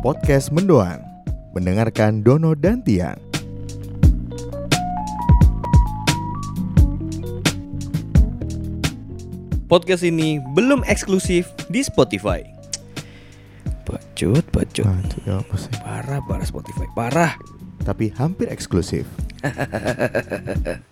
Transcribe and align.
podcast 0.00 0.48
Mendoan. 0.48 1.04
Mendengarkan 1.52 2.24
Dono 2.24 2.56
dan 2.56 2.80
Tian. 2.80 3.20
Podcast 9.68 10.00
ini 10.02 10.40
belum 10.56 10.88
eksklusif 10.88 11.52
di 11.68 11.84
Spotify. 11.84 12.40
Bacut, 13.84 14.42
bacut. 14.56 14.88
Aduh, 14.88 15.20
ya 15.28 15.36
apa 15.44 15.54
sih? 15.60 15.70
Parah, 15.84 16.24
parah 16.24 16.48
Spotify. 16.48 16.88
Parah. 16.96 17.36
Tapi 17.84 18.08
hampir 18.16 18.48
eksklusif. 18.48 19.04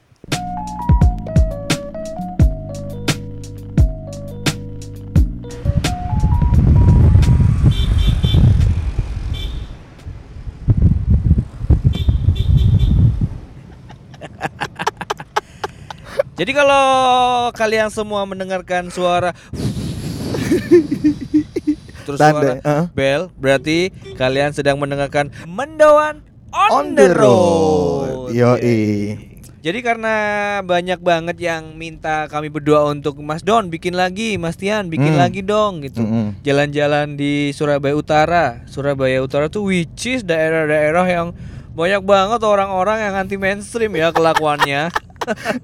Jadi 16.38 16.54
kalau 16.54 16.86
kalian 17.50 17.90
semua 17.90 18.22
mendengarkan 18.22 18.94
suara 18.94 19.34
terus 22.06 22.18
Tanda, 22.22 22.62
suara 22.62 22.62
uh. 22.62 22.84
bel, 22.94 23.26
berarti 23.34 23.90
kalian 24.14 24.54
sedang 24.54 24.78
mendengarkan 24.78 25.34
Mendoan 25.50 26.22
on, 26.54 26.94
the 26.94 27.10
road. 27.10 28.30
Yoi. 28.30 29.18
Jadi 29.58 29.82
karena 29.82 30.14
banyak 30.62 31.02
banget 31.02 31.36
yang 31.42 31.74
minta 31.74 32.30
kami 32.30 32.46
berdua 32.46 32.86
untuk 32.86 33.18
Mas 33.18 33.42
Don 33.42 33.66
bikin 33.66 33.98
lagi, 33.98 34.38
Mas 34.38 34.54
Tian 34.54 34.86
bikin 34.86 35.18
Hmm. 35.18 35.22
lagi 35.26 35.42
dong 35.42 35.82
gitu. 35.82 36.06
Mm-mm. 36.06 36.38
Jalan-jalan 36.46 37.18
di 37.18 37.50
Surabaya 37.50 37.98
Utara. 37.98 38.62
Surabaya 38.70 39.18
Utara 39.18 39.50
tuh 39.50 39.66
which 39.66 40.06
is 40.06 40.22
daerah-daerah 40.22 41.02
yang 41.10 41.34
banyak 41.74 42.06
banget 42.06 42.40
orang-orang 42.46 43.02
yang 43.02 43.14
anti 43.18 43.34
mainstream 43.34 43.98
ya 43.98 44.14
kelakuannya. 44.14 44.94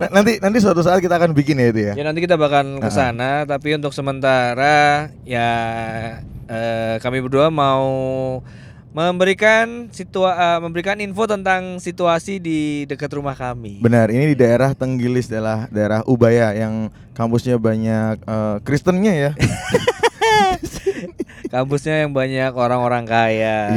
Nah, 0.01 0.09
nanti 0.21 0.39
nanti 0.41 0.59
suatu 0.61 0.85
saat 0.85 1.01
kita 1.01 1.17
akan 1.17 1.33
bikin 1.33 1.57
ya 1.57 1.67
itu 1.73 1.81
ya. 1.81 1.93
ya 1.97 2.05
nanti 2.05 2.21
kita 2.21 2.37
bakal 2.37 2.79
ke 2.81 2.91
sana, 2.93 3.49
tapi 3.49 3.77
untuk 3.77 3.97
sementara 3.97 5.09
ya 5.25 5.51
eh, 6.49 6.97
kami 7.01 7.25
berdua 7.25 7.49
mau 7.49 7.85
memberikan 8.95 9.91
situa 9.91 10.39
eh, 10.39 10.59
memberikan 10.63 11.01
info 11.03 11.27
tentang 11.27 11.83
situasi 11.83 12.39
di 12.39 12.87
dekat 12.87 13.11
rumah 13.17 13.35
kami. 13.35 13.83
Benar, 13.83 14.13
ini 14.15 14.33
di 14.33 14.37
daerah 14.39 14.71
Tenggilis 14.77 15.27
adalah 15.33 15.67
daerah 15.73 16.01
Ubaya 16.07 16.55
yang 16.55 16.95
kampusnya 17.17 17.59
banyak 17.59 18.23
eh, 18.23 18.57
Kristennya 18.63 19.13
ya. 19.13 19.31
Kampusnya 21.55 22.03
yang 22.03 22.11
banyak 22.11 22.51
orang-orang 22.51 23.07
kaya. 23.07 23.71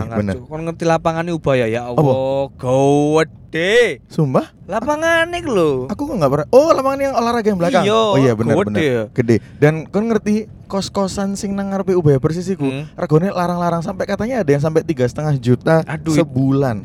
Sangat, 0.00 0.16
bener. 0.16 0.34
Cuk. 0.40 0.48
Kon 0.48 0.64
ngerti 0.64 0.84
lapangannya 0.88 1.32
Ubaya 1.36 1.68
ya 1.68 1.84
Allah, 1.92 2.48
gede. 3.48 4.04
Sumpah? 4.12 4.52
Lapangannya 4.68 5.40
iku 5.40 5.50
lho. 5.52 5.70
Aku 5.88 6.04
kok 6.04 6.16
nggak 6.20 6.32
pernah. 6.32 6.46
Oh, 6.52 6.72
lapangan 6.72 7.00
yang 7.00 7.14
olahraga 7.16 7.48
yang 7.48 7.60
belakang. 7.60 7.84
Iya, 7.84 7.96
oh 7.96 8.16
iya 8.20 8.32
benar 8.36 8.54
gede 8.56 8.64
benar. 8.68 8.80
ya. 8.80 9.02
Gede. 9.16 9.36
Dan 9.56 9.74
kon 9.88 10.08
ngerti 10.12 10.48
kos-kosan 10.68 11.36
sing 11.36 11.56
nang 11.56 11.72
ngarepe 11.72 11.96
Ubaya 11.96 12.20
persis 12.20 12.48
iku. 12.48 12.68
Hmm. 12.68 12.84
Regane 12.92 13.32
larang-larang 13.32 13.80
sampai 13.80 14.04
katanya 14.04 14.44
ada 14.44 14.50
yang 14.52 14.60
sampai 14.64 14.84
tiga 14.84 15.08
setengah 15.08 15.36
juta 15.40 15.80
Aduh, 15.88 16.12
sebulan. 16.12 16.84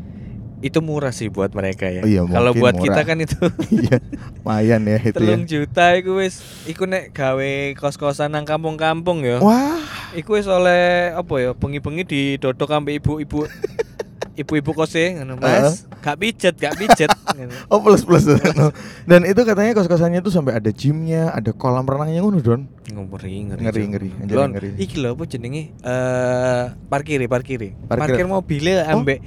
Itu 0.64 0.80
murah 0.80 1.12
sih 1.12 1.28
buat 1.28 1.52
mereka 1.52 1.86
ya. 1.86 2.02
Oh 2.02 2.08
iya, 2.08 2.24
Kalau 2.24 2.56
buat 2.56 2.72
murah. 2.72 2.86
kita 2.88 3.02
kan 3.04 3.18
itu 3.20 3.36
Iya, 3.84 4.00
lumayan 4.40 4.82
ya 4.84 4.98
itu 4.98 5.08
ya. 5.10 5.14
telung 5.14 5.44
juta 5.44 5.86
iku 5.94 6.12
wis 6.18 6.40
iku 6.64 6.88
nek 6.88 7.12
gawe 7.12 7.52
kos-kosan 7.76 8.32
nang 8.32 8.44
kampung-kampung 8.44 9.22
ya. 9.22 9.38
Wah, 9.38 9.84
Iku 10.14 10.34
wis 10.34 10.48
oleh 10.48 11.12
apa 11.12 11.34
ya? 11.38 11.52
Bengi-bengi 11.52 12.04
didodok 12.04 12.72
sampe 12.72 12.94
ibu-ibu 12.94 13.44
ibu-ibu 14.34 14.72
kose 14.74 15.14
ngono, 15.14 15.38
Mas. 15.38 15.86
Gak 16.00 16.18
pijet, 16.18 16.56
gak 16.56 16.74
pijet. 16.76 17.12
Oh 17.66 17.82
plus 17.82 18.06
plus. 18.06 18.30
Dan 19.04 19.26
itu 19.26 19.42
katanya 19.42 19.74
kos-kosannya 19.74 20.22
tuh 20.22 20.30
sampai 20.30 20.54
ada 20.54 20.70
gymnya, 20.70 21.34
ada 21.34 21.50
kolam 21.50 21.82
renangnya 21.84 22.22
ngono 22.22 22.38
don. 22.40 22.70
ngeri 22.86 23.50
ngeri 23.50 23.62
Ngeri, 23.66 23.84
ngeri, 23.90 24.10
anjir, 24.22 24.36
Lon, 24.38 24.50
ngeri. 24.54 24.70
iki 24.78 25.02
lho 25.02 25.18
apa 25.18 25.24
jenenge 25.26 25.74
eh 25.74 26.64
parkir 26.86 27.26
parkir 27.26 27.74
Parkir. 27.84 27.98
parkir 28.06 28.26
mobilnya 28.28 28.86
ambek 28.86 29.18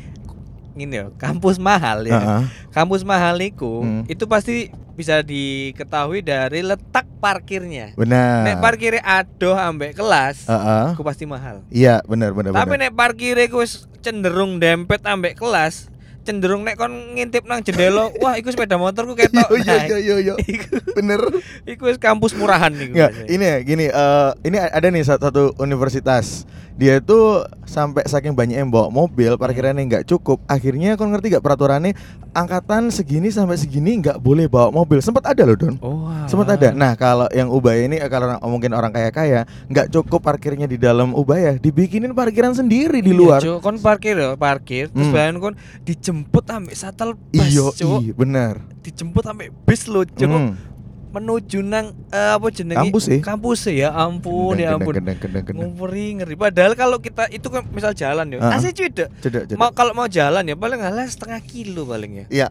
ngene 0.76 0.94
ya 0.94 1.04
kampus 1.16 1.56
mahal 1.56 2.04
ya 2.04 2.14
Heeh. 2.14 2.42
kampus 2.70 3.00
mahal 3.00 3.34
niku 3.34 3.80
Hmm. 3.80 4.02
itu 4.06 4.24
pasti 4.24 4.68
bisa 4.92 5.20
diketahui 5.20 6.20
dari 6.20 6.60
letak 6.60 7.08
parkirnya 7.18 7.96
Benar. 7.96 8.44
nek 8.44 8.56
parkirnya 8.60 9.00
adoh 9.02 9.56
ambek 9.56 9.92
kelas 9.92 10.44
Heeh. 10.44 10.92
aku 10.92 11.00
pasti 11.00 11.24
mahal 11.24 11.64
Iya, 11.68 12.04
benar 12.04 12.32
benar 12.32 12.52
tapi 12.52 12.76
benar. 12.76 12.88
nek 12.88 12.92
parkirnya 12.92 13.48
ku 13.48 13.64
cenderung 14.00 14.56
dempet 14.56 15.00
ambek 15.02 15.34
kelas 15.34 15.88
cenderung 16.22 16.60
nek 16.60 16.74
kon 16.74 16.90
ngintip 17.14 17.46
nang 17.46 17.62
jendela 17.62 18.10
wah 18.22 18.34
iku 18.34 18.50
sepeda 18.50 18.74
motorku 18.74 19.14
ketok 19.14 19.46
yo 19.86 19.96
yo 19.96 20.16
yo. 20.18 20.34
iku 20.44 20.76
Bener. 20.92 21.22
iku 21.64 21.86
kampus 21.96 22.34
murahan 22.34 22.74
biasanya. 22.74 23.30
ini 23.30 23.44
ya 23.46 23.56
gini 23.62 23.86
eh 23.86 24.30
ini 24.42 24.58
ada 24.58 24.90
nih 24.90 25.06
satu, 25.06 25.22
satu 25.22 25.42
universitas. 25.56 26.42
Dia 26.76 27.00
itu 27.00 27.16
sampai 27.64 28.04
saking 28.04 28.36
banyak 28.36 28.56
yang 28.56 28.68
bawa 28.68 28.88
mobil, 28.88 29.32
parkirannya 29.34 29.80
nggak 29.82 30.04
cukup. 30.04 30.44
Akhirnya 30.44 30.92
kon 30.94 31.08
ngerti 31.08 31.32
gak 31.32 31.40
peraturannya 31.40 31.96
angkatan 32.30 32.88
segini 32.88 33.28
sampai 33.28 33.56
segini 33.56 33.96
nggak 33.96 34.20
boleh 34.20 34.44
bawa 34.44 34.68
mobil. 34.68 35.00
Sempat 35.00 35.24
ada 35.26 35.42
loh, 35.42 35.56
Don. 35.56 35.80
oh 35.80 36.04
Sempat 36.26 36.52
ada. 36.52 36.70
Nah, 36.70 36.92
kalau 36.92 37.32
yang 37.32 37.48
Ubaya 37.48 37.80
ini 37.80 37.96
eh, 37.96 38.06
kalau 38.06 38.28
mungkin 38.44 38.70
orang 38.70 38.92
kaya-kaya 38.92 39.48
nggak 39.66 39.88
cukup 39.88 40.20
parkirnya 40.20 40.64
di 40.64 40.76
dalam 40.76 41.16
Ubaya, 41.16 41.56
dibikinin 41.56 42.12
parkiran 42.12 42.52
sendiri 42.52 43.00
di 43.00 43.08
Iya, 43.08 43.16
luar. 43.16 43.40
Cuk. 43.40 43.58
kon 43.58 43.80
parkir 43.80 44.12
ya, 44.14 44.36
parkir. 44.36 44.92
Terus 44.92 45.08
Hmm. 45.08 45.16
bayan 45.16 45.36
kon 45.38 45.54
dijemput 45.80 46.44
ambek 46.44 46.76
shuttle 46.76 47.16
bus, 47.32 47.48
Iyo, 47.48 47.72
iya, 47.98 48.12
benar. 48.12 48.60
Dijemput 48.80 49.24
ambek 49.24 49.48
bis 49.64 49.88
lo, 49.88 50.04
Cuk. 50.04 50.28
Hmm. 50.28 50.75
Menuju 51.14 51.62
nang 51.64 51.94
eh, 52.12 52.30
apa 52.36 52.46
jenenge? 52.52 52.82
Kampus 52.82 53.02
sih. 53.08 53.20
Kampus 53.22 53.58
sih 53.68 53.76
ya 53.80 53.94
ampun, 53.94 54.58
ya 54.58 54.76
ampun. 54.76 54.94
gendeng, 54.96 55.16
gendeng. 55.16 55.44
Ngeri 55.54 56.20
ngeri. 56.20 56.34
Padahal 56.36 56.72
kalau 56.76 56.98
kita 57.00 57.30
itu 57.32 57.46
kan 57.48 57.64
misal 57.72 57.96
jalan 57.96 58.26
ya. 58.36 58.38
Cedek, 58.60 59.08
cedek. 59.22 59.56
Mau 59.56 59.72
kalau 59.72 59.96
mau 59.96 60.10
jalan 60.10 60.44
ya 60.44 60.56
paling 60.58 60.80
ngalah 60.82 61.06
setengah 61.08 61.40
kilo 61.44 61.88
paling 61.88 62.24
ya. 62.24 62.26
Iya. 62.28 62.48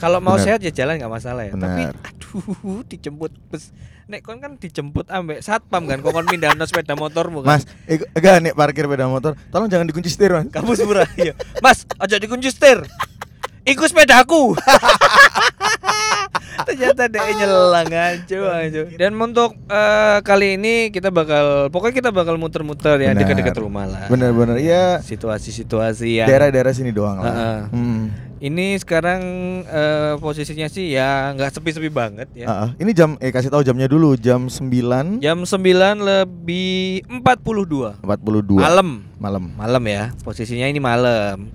Kalau 0.00 0.16
mau 0.24 0.40
sehat 0.40 0.64
ya 0.64 0.72
jalan 0.72 0.96
nggak 0.96 1.12
masalah 1.12 1.44
ya. 1.44 1.52
Tapi 1.52 1.82
Benar. 1.92 1.94
aduh 2.08 2.80
dijemput 2.90 3.32
bus. 3.52 3.68
Nek 4.10 4.26
kon 4.26 4.40
kan 4.42 4.56
dijemput 4.56 5.06
ambek 5.06 5.44
satpam 5.44 5.86
kan 5.86 6.00
kon 6.00 6.24
pindah 6.24 6.56
sepeda 6.64 6.96
motormu 6.96 7.44
kan. 7.44 7.60
Mas, 7.60 7.68
eh, 7.84 8.00
enggak 8.16 8.42
nih 8.42 8.52
parkir 8.56 8.88
sepeda 8.88 9.06
motor. 9.06 9.36
Tolong 9.52 9.68
jangan 9.68 9.86
dikunci 9.86 10.08
setir, 10.08 10.32
Mas. 10.32 10.48
Kampus 10.48 10.82
murah 10.82 11.06
iya. 11.20 11.36
Mas, 11.60 11.84
aja 12.00 12.16
dikunci 12.16 12.48
setir. 12.48 12.82
Iku 13.68 13.84
sepedaku. 13.84 14.56
Ternyata 16.68 17.02
dia 17.08 17.30
nyelang 17.36 17.90
aja 17.90 18.38
aja. 18.60 18.80
Dan 18.96 19.12
untuk 19.16 19.56
eh, 19.68 20.18
kali 20.24 20.56
ini 20.60 20.88
kita 20.92 21.08
bakal 21.08 21.68
pokoknya 21.68 21.94
kita 21.94 22.10
bakal 22.10 22.36
muter-muter 22.36 23.00
ya 23.00 23.12
dekat-dekat 23.14 23.56
rumah 23.60 23.86
lah. 23.86 24.06
Bener-bener 24.10 24.58
ya 24.60 24.98
Situasi-situasi 25.00 26.24
yang 26.24 26.28
daerah-daerah 26.28 26.72
sini 26.74 26.90
doang 26.90 27.20
lah. 27.20 27.30
Heeh. 27.30 27.60
Hmm. 27.72 28.04
ini 28.40 28.72
sekarang 28.80 29.20
eh, 29.68 30.16
posisinya 30.16 30.64
sih 30.72 30.96
ya 30.96 31.36
nggak 31.36 31.60
sepi-sepi 31.60 31.92
banget 31.92 32.24
ya. 32.32 32.48
Ah, 32.48 32.56
ah. 32.64 32.70
Ini 32.80 32.96
jam 32.96 33.20
eh 33.20 33.28
kasih 33.28 33.52
tahu 33.52 33.60
jamnya 33.60 33.84
dulu 33.84 34.16
jam 34.16 34.48
9.42 34.48 35.20
Jam 35.20 35.44
9 35.44 35.60
lebih 36.00 37.04
42 37.20 38.00
malam. 38.56 39.04
malam. 39.20 39.44
Malam 39.60 39.84
ya. 39.84 40.16
Posisinya 40.24 40.64
ini 40.72 40.80
malam. 40.80 41.52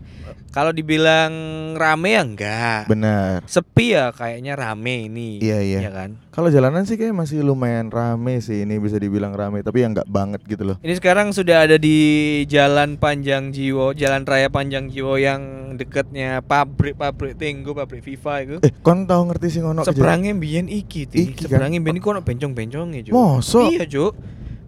Kalau 0.56 0.72
dibilang 0.72 1.34
rame 1.76 2.16
ya 2.16 2.24
enggak. 2.24 2.88
Benar. 2.88 3.44
sepi 3.46 3.92
ya 3.92 4.10
kayaknya 4.10 4.56
rame 4.56 5.06
ini 5.06 5.38
Iya, 5.38 5.60
iya. 5.60 5.80
ya 5.82 5.92
kan 5.92 6.16
Kalau 6.30 6.48
jalanan 6.48 6.84
sih 6.84 6.96
kayak 6.96 7.12
masih 7.12 7.40
lumayan 7.42 7.88
rame 7.88 8.40
sih 8.40 8.64
ini 8.64 8.76
bisa 8.78 8.96
dibilang 8.96 9.32
rame 9.32 9.60
tapi 9.60 9.84
ya 9.84 9.92
nggak 9.92 10.08
banget 10.08 10.40
gitu 10.46 10.64
loh. 10.66 10.78
ini 10.80 10.94
sekarang 10.94 11.30
sudah 11.30 11.64
ada 11.64 11.76
di 11.76 12.00
jalan 12.46 12.96
Panjang 12.96 13.52
Jiwo 13.52 13.92
jalan 13.92 14.24
raya 14.24 14.48
Panjang 14.48 14.88
Jiwo 14.88 15.16
yang 15.16 15.42
dekatnya 15.76 16.40
pabrik 16.40 16.96
pabrik 16.96 17.36
Tenggo 17.36 17.76
pabrik 17.76 18.00
Viva 18.02 18.40
itu 18.40 18.56
Eh, 18.62 18.72
kon 18.78 19.04
tahu 19.04 19.28
ngerti 19.28 19.48
sih 19.50 19.60
ngono 19.60 19.84
seberangnya 19.84 20.32
biyen 20.34 20.66
iki 20.66 21.04
ti 21.04 21.20
Iki 21.26 21.36
kan? 21.36 21.68
seberangnya 21.68 21.80
biyen 21.82 22.00
iku 22.00 22.08
ono 22.10 22.22
bencong-bencongnya 22.22 23.02
Cuk. 23.04 23.14
Mosok? 23.14 23.68
iya 23.70 23.84
Cuk 23.84 24.14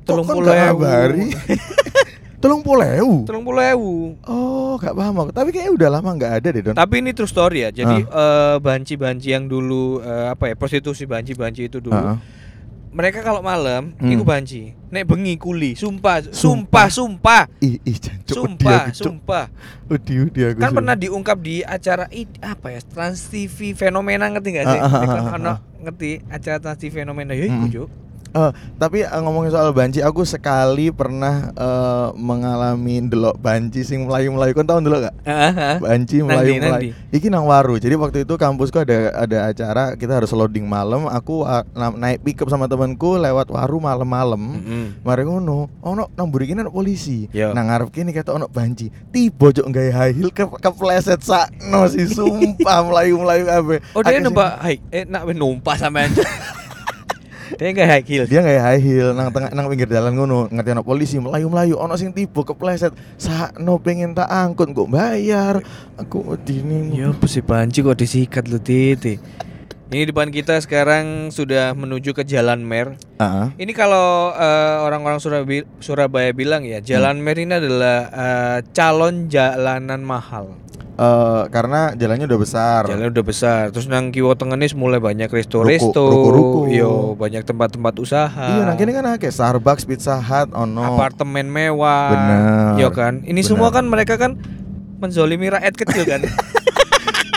telung 0.03 0.23
kon 0.25 0.35
puluh 0.35 0.51
ewu 0.51 0.77
ngabari? 0.77 1.27
Tolong 2.37 2.61
polewu. 2.61 3.25
telung 3.25 3.41
puluh 3.41 3.65
ewu 3.65 4.13
Oh, 4.23 4.77
gak 4.77 4.93
paham 4.93 5.15
aku. 5.19 5.31
Tapi 5.31 5.49
kayaknya 5.49 5.73
udah 5.73 5.89
lama 5.91 6.09
nggak 6.11 6.33
ada 6.35 6.47
deh, 6.47 6.61
Don. 6.61 6.73
tapi 6.73 6.99
ini 6.99 7.09
true 7.09 7.25
story 7.25 7.65
ya 7.65 7.69
jadi 7.71 7.97
eh, 7.99 8.55
banci-banci 8.57 9.29
yang 9.29 9.45
dulu 9.45 9.99
eh, 9.99 10.29
apa 10.29 10.47
ya 10.47 10.53
prostitusi 10.53 11.03
banci-banci 11.03 11.65
itu 11.65 11.79
dulu 11.79 11.97
Heeh. 11.97 12.17
mereka 12.89 13.21
kalau 13.21 13.41
malam 13.41 13.93
Hmm. 13.95 14.07
iku 14.07 14.21
banci 14.21 14.69
nek 14.87 15.03
bengi 15.03 15.33
kuli 15.35 15.73
sumpah 15.73 16.29
Sumpah. 16.29 16.87
sumpah 16.87 16.87
sumpah 16.87 17.43
Ih, 17.59 17.81
ih, 17.81 17.97
jancuk, 17.97 18.37
sumpah 18.37 18.81
aku, 18.83 18.93
sumpah 18.95 19.45
Wedi, 19.87 20.13
wedi 20.19 20.41
aku, 20.45 20.57
kan 20.57 20.69
Cuk. 20.69 20.77
pernah 20.77 20.95
diungkap 20.95 21.37
di 21.39 21.55
acara 21.59 22.05
i- 22.11 22.37
apa 22.39 22.67
ya 22.69 22.79
Trans 22.83 23.19
TV 23.25 23.73
fenomena 23.73 24.25
ngerti 24.27 24.49
gak 24.55 24.65
sih 24.67 24.79
ono 25.33 25.51
ah. 25.51 25.57
ngerti 25.79 26.09
acara 26.27 26.57
Trans 26.59 26.77
TV 26.77 26.93
fenomena 26.95 27.33
ya 27.33 27.45
iku 27.45 27.57
Mm. 27.59 28.06
Eh, 28.33 28.51
tapi 28.75 29.03
eh, 29.03 29.21
ngomongin 29.23 29.51
soal 29.51 29.71
banci, 29.71 30.03
aku 30.03 30.23
sekali 30.23 30.91
pernah 30.91 31.51
eh, 31.51 32.07
mengalami 32.15 33.03
delok 33.03 33.39
banci 33.39 33.81
sing 33.81 34.05
melayu-melayu. 34.05 34.51
Kon 34.51 34.67
tahu 34.67 34.79
delok 34.83 35.09
gak? 35.09 35.15
Banci 35.79 36.19
Nang 36.21 36.27
melayu 36.29 36.51
ndi, 36.51 36.59
nang 36.59 36.71
melayu. 36.75 36.91
Iki 37.11 37.27
nang 37.31 37.45
waru. 37.47 37.75
Jadi 37.79 37.95
waktu 37.95 38.17
itu 38.27 38.33
kampusku 38.35 38.77
ada 38.81 39.13
ada 39.15 39.37
acara, 39.49 39.83
kita 39.95 40.19
harus 40.19 40.31
loading 40.31 40.67
malam. 40.67 41.07
Aku 41.07 41.47
na- 41.73 41.95
naik 41.95 42.23
pickup 42.23 42.51
sama 42.51 42.67
temanku 42.67 43.15
lewat 43.15 43.47
waru 43.47 43.79
malam-malam. 43.79 44.39
Mm-mm. 44.39 44.85
Mari 45.01 45.23
ngono, 45.23 45.71
ono 45.79 46.11
nang 46.13 46.27
mburi 46.29 46.51
kene 46.51 46.67
ono 46.67 46.71
polisi. 46.73 47.25
Yo. 47.31 47.51
Nang 47.55 47.71
ngarep 47.71 47.89
kene 47.89 48.11
ketok 48.11 48.37
ono 48.37 48.47
banci. 48.47 48.91
Tiba 49.09 49.49
cok 49.49 49.67
gawe 49.67 49.91
high 49.93 50.13
heel 50.13 50.31
ke 50.31 50.43
kepleset 50.43 51.23
sakno 51.23 51.87
sih 51.87 52.05
sumpah 52.05 52.83
melayu-melayu 52.87 53.43
kabeh. 53.47 53.79
Oh 53.95 54.01
dia 54.03 54.19
numpak 54.19 54.59
high 54.61 54.79
eh 54.91 55.03
nak 55.07 55.25
wis 55.25 55.35
numpak 55.35 55.79
sampean. 55.79 56.11
dia 57.55 57.67
enggak 57.71 57.87
high 57.87 58.03
heel. 58.03 58.25
dia 58.27 58.39
nggak 58.43 58.59
high 58.59 58.81
heel 58.83 59.09
nang 59.15 59.31
tengah 59.31 59.49
nang 59.55 59.71
pinggir 59.71 59.87
jalan 59.87 60.11
ngono 60.11 60.51
ngerti 60.51 60.69
ono 60.75 60.83
polisi 60.83 61.15
melayu 61.23 61.47
melayu 61.47 61.75
ono 61.79 61.95
sing 61.95 62.11
tiba 62.11 62.43
kepleset 62.43 62.91
sakno 63.15 63.79
pengen 63.79 64.11
tak 64.11 64.27
angkut 64.27 64.75
kok 64.75 64.91
bayar 64.91 65.63
aku 65.95 66.35
dini 66.43 66.91
Ya 66.97 67.13
apa 67.13 67.25
sih 67.29 67.45
banci 67.45 67.79
kok 67.85 67.95
disikat 67.95 68.49
lu 68.51 68.59
titi. 68.59 69.15
Ini 69.87 70.11
depan 70.11 70.27
kita 70.35 70.59
sekarang 70.59 71.31
sudah 71.31 71.71
menuju 71.71 72.11
ke 72.11 72.27
Jalan 72.27 72.59
Mer. 72.59 72.99
Ah, 73.23 73.55
Ini 73.55 73.71
kalau 73.71 74.35
eh, 74.35 74.75
orang-orang 74.83 75.23
Surabaya, 75.23 75.63
Surabaya 75.79 76.35
bilang 76.35 76.67
ya, 76.67 76.83
Jalan 76.83 77.23
Mer 77.23 77.39
ini 77.39 77.55
adalah 77.55 77.97
eh, 78.11 78.57
calon 78.75 79.31
jalanan 79.31 80.03
mahal. 80.03 80.59
Eh, 80.97 81.43
karena 81.47 81.93
jalannya 81.93 82.25
udah 82.25 82.39
besar 82.39 82.81
Jalan 82.85 83.09
udah 83.09 83.25
besar. 83.25 83.61
Terus 83.69 83.85
nang 83.85 84.09
kiwo 84.09 84.33
tengenis 84.33 84.73
mulai 84.73 84.97
banyak 84.97 85.29
resto-resto, 85.29 86.09
ruko-ruko. 86.09 86.59
yo 86.67 87.13
banyak 87.13 87.45
tempat-tempat 87.45 87.93
usaha. 87.97 88.45
iya 88.49 88.65
nang 88.65 88.75
kene 88.75 88.91
kan 88.91 89.05
akeh 89.13 89.29
Starbucks 89.29 89.85
Pizza 89.85 90.17
Hut 90.17 90.51
ono 90.51 90.97
apartemen 90.97 91.45
mewah. 91.45 92.09
Bener. 92.09 92.39
Yo 92.81 92.89
kan. 92.89 93.21
Ini 93.21 93.35
Bener. 93.35 93.45
semua 93.45 93.69
kan 93.69 93.85
mereka 93.85 94.17
kan 94.17 94.35
menzolimi 94.97 95.47
rakyat 95.47 95.77
kecil 95.77 96.03
kan. 96.03 96.25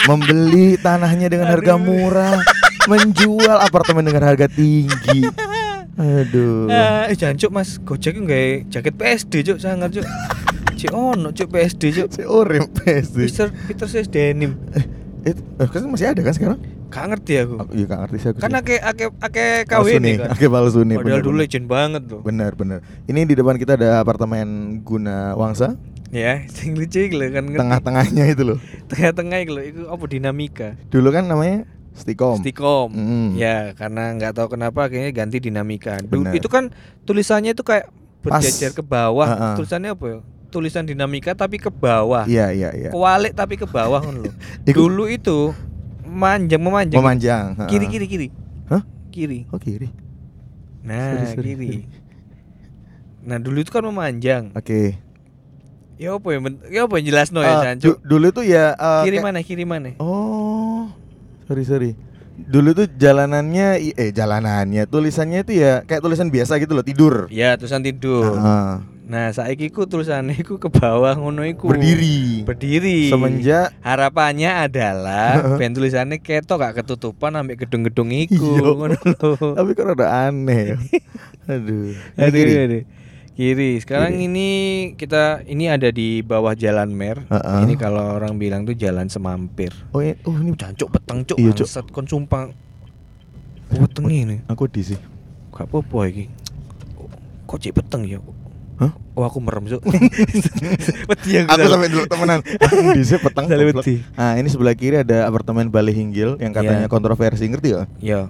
membeli 0.01 0.81
tanahnya 0.81 1.29
dengan 1.29 1.53
harga 1.53 1.77
murah 1.77 2.41
menjual 2.89 3.61
apartemen 3.61 4.01
dengan 4.03 4.25
harga 4.25 4.49
tinggi 4.49 5.29
aduh 6.01 6.67
Eh, 6.67 7.12
jancuk 7.12 7.53
Mas, 7.53 7.77
Gojek 7.79 8.17
nggak 8.17 8.73
jaket 8.73 8.95
PSD 8.97 9.33
cuk 9.45 9.59
sangar 9.61 9.93
cuk. 9.93 10.03
Cik 10.77 10.93
ono 10.93 11.29
cuk 11.31 11.49
PSD 11.51 11.83
cuk. 11.93 12.09
si 12.12 12.23
Urim 12.25 12.65
PSD 12.73 13.17
Peter 13.29 13.49
Peter 13.69 13.87
says 13.87 14.09
denim. 14.09 14.57
itu 15.21 15.41
eh, 15.61 15.69
kan 15.69 15.85
masih 15.87 16.17
ada 16.17 16.21
kan 16.25 16.33
sekarang 16.33 16.61
Gak 16.91 17.07
ngerti 17.07 17.33
aku. 17.39 17.55
aku 17.55 17.71
iya 17.79 17.85
gak 17.87 18.01
ngerti 18.03 18.17
sih 18.19 18.29
aku 18.35 18.39
Kan 18.43 18.53
ake 18.59 18.75
ake 18.83 19.05
ake 19.23 19.45
KW 19.71 19.87
nih, 20.03 20.15
kan. 20.19 20.29
Ake 20.35 20.47
palsu 20.51 20.83
nih, 20.83 20.99
Padahal 20.99 21.07
bener, 21.07 21.23
dulu 21.23 21.35
bener. 21.39 21.45
legend 21.47 21.67
banget 21.71 22.03
loh. 22.11 22.21
Benar, 22.27 22.51
benar. 22.59 22.79
Ini 23.07 23.21
di 23.31 23.35
depan 23.39 23.55
kita 23.55 23.79
ada 23.79 24.03
apartemen 24.03 24.47
Guna 24.83 25.39
Wangsa, 25.39 25.79
Ya, 26.11 26.43
sing 26.51 26.75
lucu 26.75 26.99
lho 27.07 27.31
kan 27.31 27.47
tengah-tengahnya 27.47 28.35
itu 28.35 28.43
loh. 28.43 28.59
Tengah-tengah 28.91 29.39
iki 29.39 29.53
lho, 29.55 29.62
iku 29.62 29.83
apa 29.87 30.05
dinamika. 30.11 30.69
Dulu 30.91 31.15
kan 31.15 31.31
namanya 31.31 31.62
Stikom. 31.95 32.43
Stikom. 32.43 32.91
Mm. 32.91 33.39
Ya, 33.39 33.71
karena 33.79 34.11
nggak 34.19 34.35
tahu 34.35 34.59
kenapa 34.59 34.91
akhirnya 34.91 35.15
ganti 35.15 35.39
dinamika. 35.39 36.03
Bener. 36.03 36.35
itu 36.35 36.51
kan 36.51 36.75
tulisannya 37.07 37.55
itu 37.55 37.62
kayak 37.62 37.87
Pas. 38.27 38.43
berjejer 38.43 38.75
ke 38.75 38.83
bawah. 38.83 39.27
Ha-ha. 39.31 39.49
Tulisannya 39.55 39.95
apa 39.95 40.05
ya? 40.11 40.19
Tulisan 40.50 40.82
dinamika 40.82 41.32
tapi 41.32 41.56
ke 41.56 41.70
bawah. 41.70 42.26
Iya, 42.26 42.50
iya, 42.50 42.69
iya. 42.73 42.91
Kewalik 42.91 43.32
tapi 43.32 43.55
ke 43.55 43.64
bawah 43.64 44.02
kan. 44.02 44.26
Iku- 44.69 44.82
Dulu 44.82 45.06
itu 45.06 45.55
manjang 46.02 46.58
memanjang. 46.58 46.99
Memanjang. 46.99 47.44
Kiri 47.67 47.87
kiri 47.87 48.06
kiri. 48.06 48.29
Hah? 48.67 48.82
Kiri. 49.08 49.47
Oh 49.49 49.58
kiri. 49.58 49.88
Nah, 50.82 51.14
Sorry, 51.14 51.26
sorry, 51.32 51.49
kiri. 51.49 51.67
sorry. 51.69 51.82
Nah, 53.20 53.37
dulu 53.37 53.61
itu 53.61 53.69
kan 53.69 53.85
memanjang. 53.85 54.49
Oke. 54.55 54.97
Ya 55.94 56.17
apa 56.17 56.25
ya? 56.26 56.38
Ya 56.73 56.81
apa 56.82 56.97
yang 56.97 57.06
jelas 57.06 57.29
no 57.29 57.44
ya, 57.44 57.52
Ah, 57.52 57.62
Jancu? 57.62 57.93
du- 57.93 58.00
dulu 58.02 58.32
tuh 58.32 58.43
ya. 58.43 58.73
eh, 58.73 59.05
Kiri 59.05 59.20
mana? 59.20 59.38
Kiri 59.38 59.62
mana? 59.62 59.93
Oh, 60.00 60.88
sorry 61.44 61.62
sorry. 61.62 61.93
Dulu 62.41 62.73
tuh 62.73 62.88
jalanannya, 62.88 63.93
eh 63.93 64.08
jalanannya, 64.08 64.88
tulisannya 64.88 65.44
itu 65.44 65.61
ya 65.61 65.85
kayak 65.85 66.00
tulisan 66.00 66.26
biasa 66.26 66.56
gitu 66.56 66.73
loh, 66.73 66.81
tidur. 66.81 67.29
Ya, 67.29 67.52
tulisan 67.55 67.85
tidur. 67.85 68.32
Ah, 68.32 68.81
Nah, 69.11 69.35
saiki 69.35 69.75
ku 69.75 69.91
tulisannya 69.91 70.39
iku 70.39 70.62
ke 70.62 70.71
bawah 70.71 71.19
ngono 71.19 71.43
iku. 71.43 71.67
berdiri. 71.67 72.47
Berdiri. 72.47 73.11
Semenjak 73.11 73.75
Harapannya 73.83 74.71
adalah 74.71 75.59
ben 75.59 75.75
tulisannya 75.75 76.23
ketok 76.23 76.62
gak 76.62 76.75
ketutupan 76.79 77.35
ambek 77.35 77.67
gedung-gedung 77.67 78.15
iku 78.15 78.39
Iya. 78.55 78.71
ngono 78.79 78.95
lho. 78.95 79.35
tapi 79.59 79.71
kok 79.75 79.87
rada 79.91 80.31
aneh. 80.31 80.79
Aduh. 81.51 81.91
Aduh, 82.15 82.31
kiri. 82.31 82.53
aduh. 82.55 82.83
Kiri. 83.35 83.71
Sekarang 83.83 84.15
Kiri. 84.15 84.31
ini 84.31 84.49
kita 84.95 85.43
ini 85.43 85.67
ada 85.67 85.91
di 85.91 86.23
bawah 86.23 86.55
Jalan 86.55 86.95
Mer. 86.95 87.27
Heeh. 87.27 87.59
Ini 87.67 87.75
kalau 87.75 88.15
orang 88.15 88.39
bilang 88.39 88.62
tuh 88.62 88.79
Jalan 88.79 89.11
Semampir. 89.11 89.75
Oh, 89.91 89.99
ini, 89.99 90.15
oh 90.23 90.39
ini 90.39 90.55
Jancuk 90.55 90.87
peteng 90.95 91.27
cuk. 91.27 91.35
Iya. 91.35 91.51
Bangsat 91.51 91.91
kon 91.91 92.07
sumpah. 92.07 92.47
Peteng 93.67 94.07
ini. 94.07 94.39
aku 94.47 94.71
di 94.71 94.87
sih. 94.87 95.01
Gak 95.51 95.67
apa-apa 95.67 95.99
iki. 96.07 96.31
Kok 97.47 97.59
cik 97.59 97.75
peteng 97.75 98.07
ya? 98.07 98.23
Hah? 98.81 98.97
Oh 99.12 99.29
aku 99.29 99.44
merem 99.44 99.69
cuk. 99.69 99.85
Wedi 101.12 101.31
aku. 101.37 101.49
Aku 101.53 101.67
sampai 101.69 101.88
dulu 101.93 102.05
temenan. 102.09 102.41
sih 103.05 103.21
petang. 103.21 103.44
Nah, 104.17 104.32
ini 104.41 104.49
sebelah 104.49 104.73
kiri 104.73 105.05
ada 105.05 105.29
apartemen 105.29 105.69
Bali 105.69 105.93
Hinggil 105.93 106.41
yang 106.41 106.56
katanya 106.56 106.88
Iya. 106.88 106.93
kontroversi, 106.93 107.44
ngerti 107.44 107.77
ya? 107.77 107.85
Ya. 108.00 108.21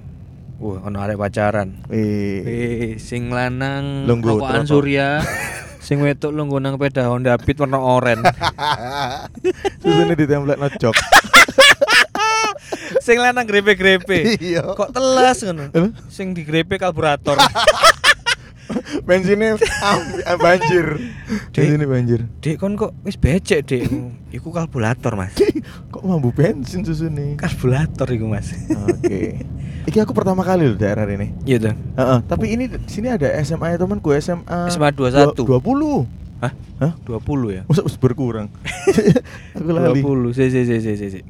Wah, 0.59 0.83
ono 0.83 0.99
arek 0.99 1.17
pacaran. 1.17 1.87
Eh, 1.89 2.99
sing 2.99 3.31
lanang 3.31 4.05
rokokan 4.05 4.67
surya, 4.67 5.23
sing 5.87 6.03
wedok 6.03 6.35
lungguh 6.35 6.59
nang 6.59 6.77
peda 6.77 7.07
Honda 7.07 7.39
Beat 7.39 7.57
warna 7.57 7.79
oranye. 7.79 8.27
susunya 9.79 10.13
ditempel 10.13 10.53
nojok. 10.53 10.93
sing 13.01 13.17
lanang 13.17 13.47
grepe-grepe. 13.47 14.37
Iya. 14.37 14.75
Kok 14.75 14.91
telas 14.91 15.41
ngono? 15.47 15.71
Sing 16.11 16.35
digrepe 16.35 16.77
karburator. 16.77 17.39
Bensinnya 19.03 19.55
banjir. 20.37 20.87
Bensinnya 21.51 21.87
banjir. 21.87 22.21
Dek 22.39 22.57
kon 22.57 22.75
kok 22.75 22.93
wis 23.03 23.15
becek, 23.15 23.63
Dek. 23.63 23.87
Iku 24.37 24.51
karburator, 24.51 25.15
Mas. 25.15 25.35
Kok 25.93 26.03
mambu 26.03 26.31
bensin 26.31 26.83
susu 26.83 27.07
nih? 27.07 27.35
Karburator 27.35 28.07
iku, 28.07 28.27
Mas. 28.27 28.55
Oke. 28.87 29.43
Iki 29.85 29.99
aku 29.99 30.13
pertama 30.13 30.43
kali 30.43 30.67
loh 30.67 30.79
daerah 30.79 31.03
ini. 31.05 31.35
Iya 31.43 31.59
tuh. 31.61 31.75
Heeh, 31.75 32.19
tapi 32.25 32.47
ini 32.49 32.65
sini 32.87 33.11
ada 33.11 33.27
SMA 33.43 33.75
ya 33.75 33.79
temanku 33.79 34.15
SMA 34.15 34.71
SMA 34.71 34.91
21. 34.93 35.35
dua- 35.35 35.59
20. 35.59 36.07
Hah? 36.41 36.53
Hah? 36.79 36.93
20 37.05 37.53
ya? 37.53 37.63
Masa 37.67 37.83
berkurang? 37.99 38.49
aku 39.59 39.69
lali. 39.69 40.01
20. 40.01 40.31
Si 40.33 40.45
si 40.49 40.61
si 40.63 40.77
si 40.79 40.93
si. 40.95 41.07
si. 41.11 41.21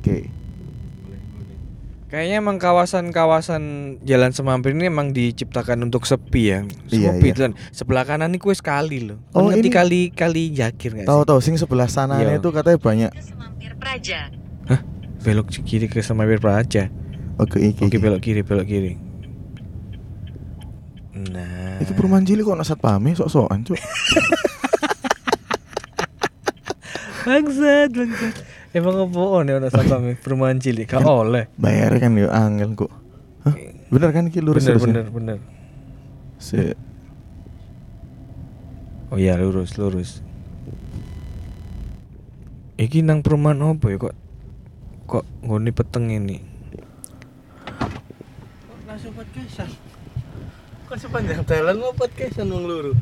Oke. 0.00 0.41
Kayaknya 2.12 2.36
emang 2.38 2.60
kawasan-kawasan 2.60 3.62
Jalan 4.04 4.36
Semampir 4.36 4.76
ini 4.76 4.84
emang 4.84 5.10
diciptakan 5.10 5.80
untuk 5.80 6.04
sepi 6.04 6.42
ya. 6.46 6.60
Iya, 6.86 7.08
Sepi 7.10 7.26
iya. 7.26 7.34
dan 7.34 7.50
sebelah 7.72 8.04
kanan 8.04 8.28
ini 8.28 8.36
kue 8.36 8.52
sekali 8.52 9.00
loh. 9.02 9.16
Oh, 9.32 9.38
Oh, 9.38 9.48
ngerti 9.48 9.64
ini- 9.64 9.72
kali 9.72 10.00
kali 10.12 10.52
Jakir 10.52 10.92
nggak 10.92 11.08
Tahu 11.08 11.24
sih? 11.24 11.28
tahu 11.32 11.40
sing 11.40 11.56
sebelah 11.56 11.88
sananya 11.88 12.28
Iya. 12.28 12.36
itu 12.36 12.48
katanya 12.50 12.76
banyak. 12.78 13.10
Semampir 13.16 13.72
Praja. 13.74 14.28
Belok 15.24 15.48
kiri 15.48 15.88
ke 15.88 16.04
Semampir 16.04 16.36
Praja. 16.36 16.92
Oke, 17.38 17.56
iki. 17.58 17.80
Oke 17.80 17.96
iki. 17.96 17.96
belok 17.96 18.20
kiri 18.20 18.44
belok 18.44 18.66
kiri. 18.66 18.92
Nah. 21.24 21.80
Iki 21.80 21.94
perumahan 21.94 22.22
cilik 22.22 22.44
kok 22.44 22.58
nasat 22.58 22.76
pame 22.76 23.14
sok-sokan, 23.14 23.64
Cuk. 23.64 23.80
bangsat 27.22 27.88
bangsat. 27.88 28.34
Emang 28.72 28.96
apaan 28.98 29.44
ya 29.46 29.60
ono 29.60 29.68
satpam 29.68 30.16
perumahan 30.16 30.56
cilik? 30.56 30.88
Gak 30.88 31.04
oleh. 31.04 31.44
Bayar 31.54 31.92
kan 31.96 32.16
yo 32.16 32.32
angel 32.32 32.72
kok. 32.72 32.92
Hah? 33.44 33.52
Bener 33.92 34.08
kan 34.10 34.24
iki 34.26 34.40
lurus 34.40 34.64
bener 34.64 34.72
terus 34.72 34.82
ya? 34.82 34.88
bener 34.88 35.06
bener. 35.08 35.38
Si- 36.38 36.78
Oh 39.12 39.20
iya 39.20 39.36
lurus 39.36 39.76
lurus. 39.76 40.24
Iki 42.74 43.04
nang 43.04 43.20
perumahan 43.20 43.60
apa 43.60 43.86
ya 43.86 44.00
kok 44.00 44.16
kok 45.04 45.24
nggone 45.42 45.70
peteng 45.70 46.08
ini? 46.08 46.40
langsung 48.82 49.12
podcastan 49.12 49.68
kok 50.84 50.96
sepanjang 50.96 51.40
jalan 51.42 51.76
mau 51.76 51.92
podcastan 51.92 52.44
wong 52.46 52.64
luru 52.64 52.92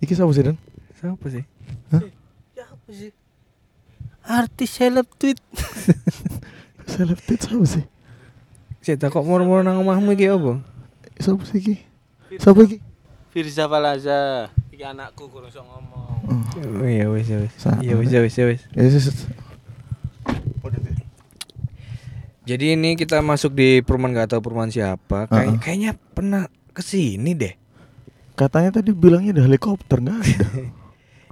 Iki 0.00 0.12
sapa 0.12 0.32
sih, 0.32 0.40
Dan? 0.42 0.56
Siapa 0.94 1.26
sih? 1.28 1.44
ya 2.52 2.64
apa 2.64 2.90
sih 2.90 3.12
artis 4.24 4.70
seleb 4.72 5.06
tweet 5.14 5.38
Seleb 6.92 7.16
tweet 7.24 7.40
sapa 7.40 7.64
sih? 7.64 7.84
Cek 8.84 9.00
tak 9.00 9.08
kok 9.08 9.24
moro-moro 9.24 9.64
nang 9.64 9.80
omahmu 9.80 10.12
iki 10.12 10.28
apa? 10.28 10.60
Sapa 11.16 11.40
sih 11.48 11.58
iki? 11.60 11.74
Sapa 12.36 12.60
iki? 12.64 12.80
Firza 13.32 13.64
Falaza 13.64 14.48
iki 14.68 14.84
anakku 14.84 15.28
kurang 15.28 15.48
iso 15.48 15.60
ngomong 15.60 16.12
Oh 16.54 16.86
iya 16.86 17.10
wis 17.10 17.26
ya 17.26 17.38
wis. 17.42 17.52
Sa- 17.58 17.80
Iya 17.82 17.98
wis 17.98 18.10
ya 18.10 18.20
wis 18.22 18.34
ya 18.36 18.46
wis. 18.46 18.62
Ya, 18.72 18.86
yes. 18.86 19.26
Jadi 22.44 22.76
ini 22.76 22.92
kita 22.94 23.24
masuk 23.24 23.56
di 23.56 23.80
perumahan 23.80 24.22
gak 24.22 24.36
tahu 24.36 24.44
perumahan 24.44 24.68
siapa. 24.68 25.24
Kayak 25.32 25.40
Heeh. 25.48 25.58
kayaknya 25.64 25.90
pernah 25.96 26.42
ke 26.76 26.84
sini 26.84 27.32
deh. 27.32 27.56
Katanya 28.36 28.78
tadi 28.78 28.92
bilangnya 28.92 29.40
ada 29.40 29.48
helikopter 29.48 29.98
nggak 29.98 30.18
ada. 30.20 30.46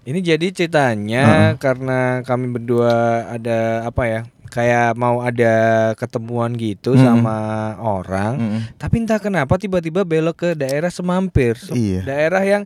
Ini 0.02 0.18
jadi 0.18 0.46
ceritanya 0.50 1.54
karena 1.56 2.20
kami 2.22 2.50
berdua 2.50 3.26
ada 3.30 3.82
apa 3.84 4.02
ya? 4.04 4.20
Kayak 4.46 4.94
mau 4.94 5.18
ada 5.18 5.90
ketemuan 5.94 6.52
gitu 6.52 6.92
Mm-mm. 6.92 7.00
sama 7.00 7.36
orang. 7.78 8.32
Mm-mm. 8.36 8.60
Tapi 8.76 8.94
entah 9.00 9.16
kenapa 9.16 9.56
tiba-tiba 9.56 10.02
belok 10.02 10.36
ke 10.36 10.48
daerah 10.52 10.90
Semampir. 10.90 11.56
Se- 11.56 11.72
Iya. 11.72 12.00
Daerah 12.04 12.42
yang 12.42 12.62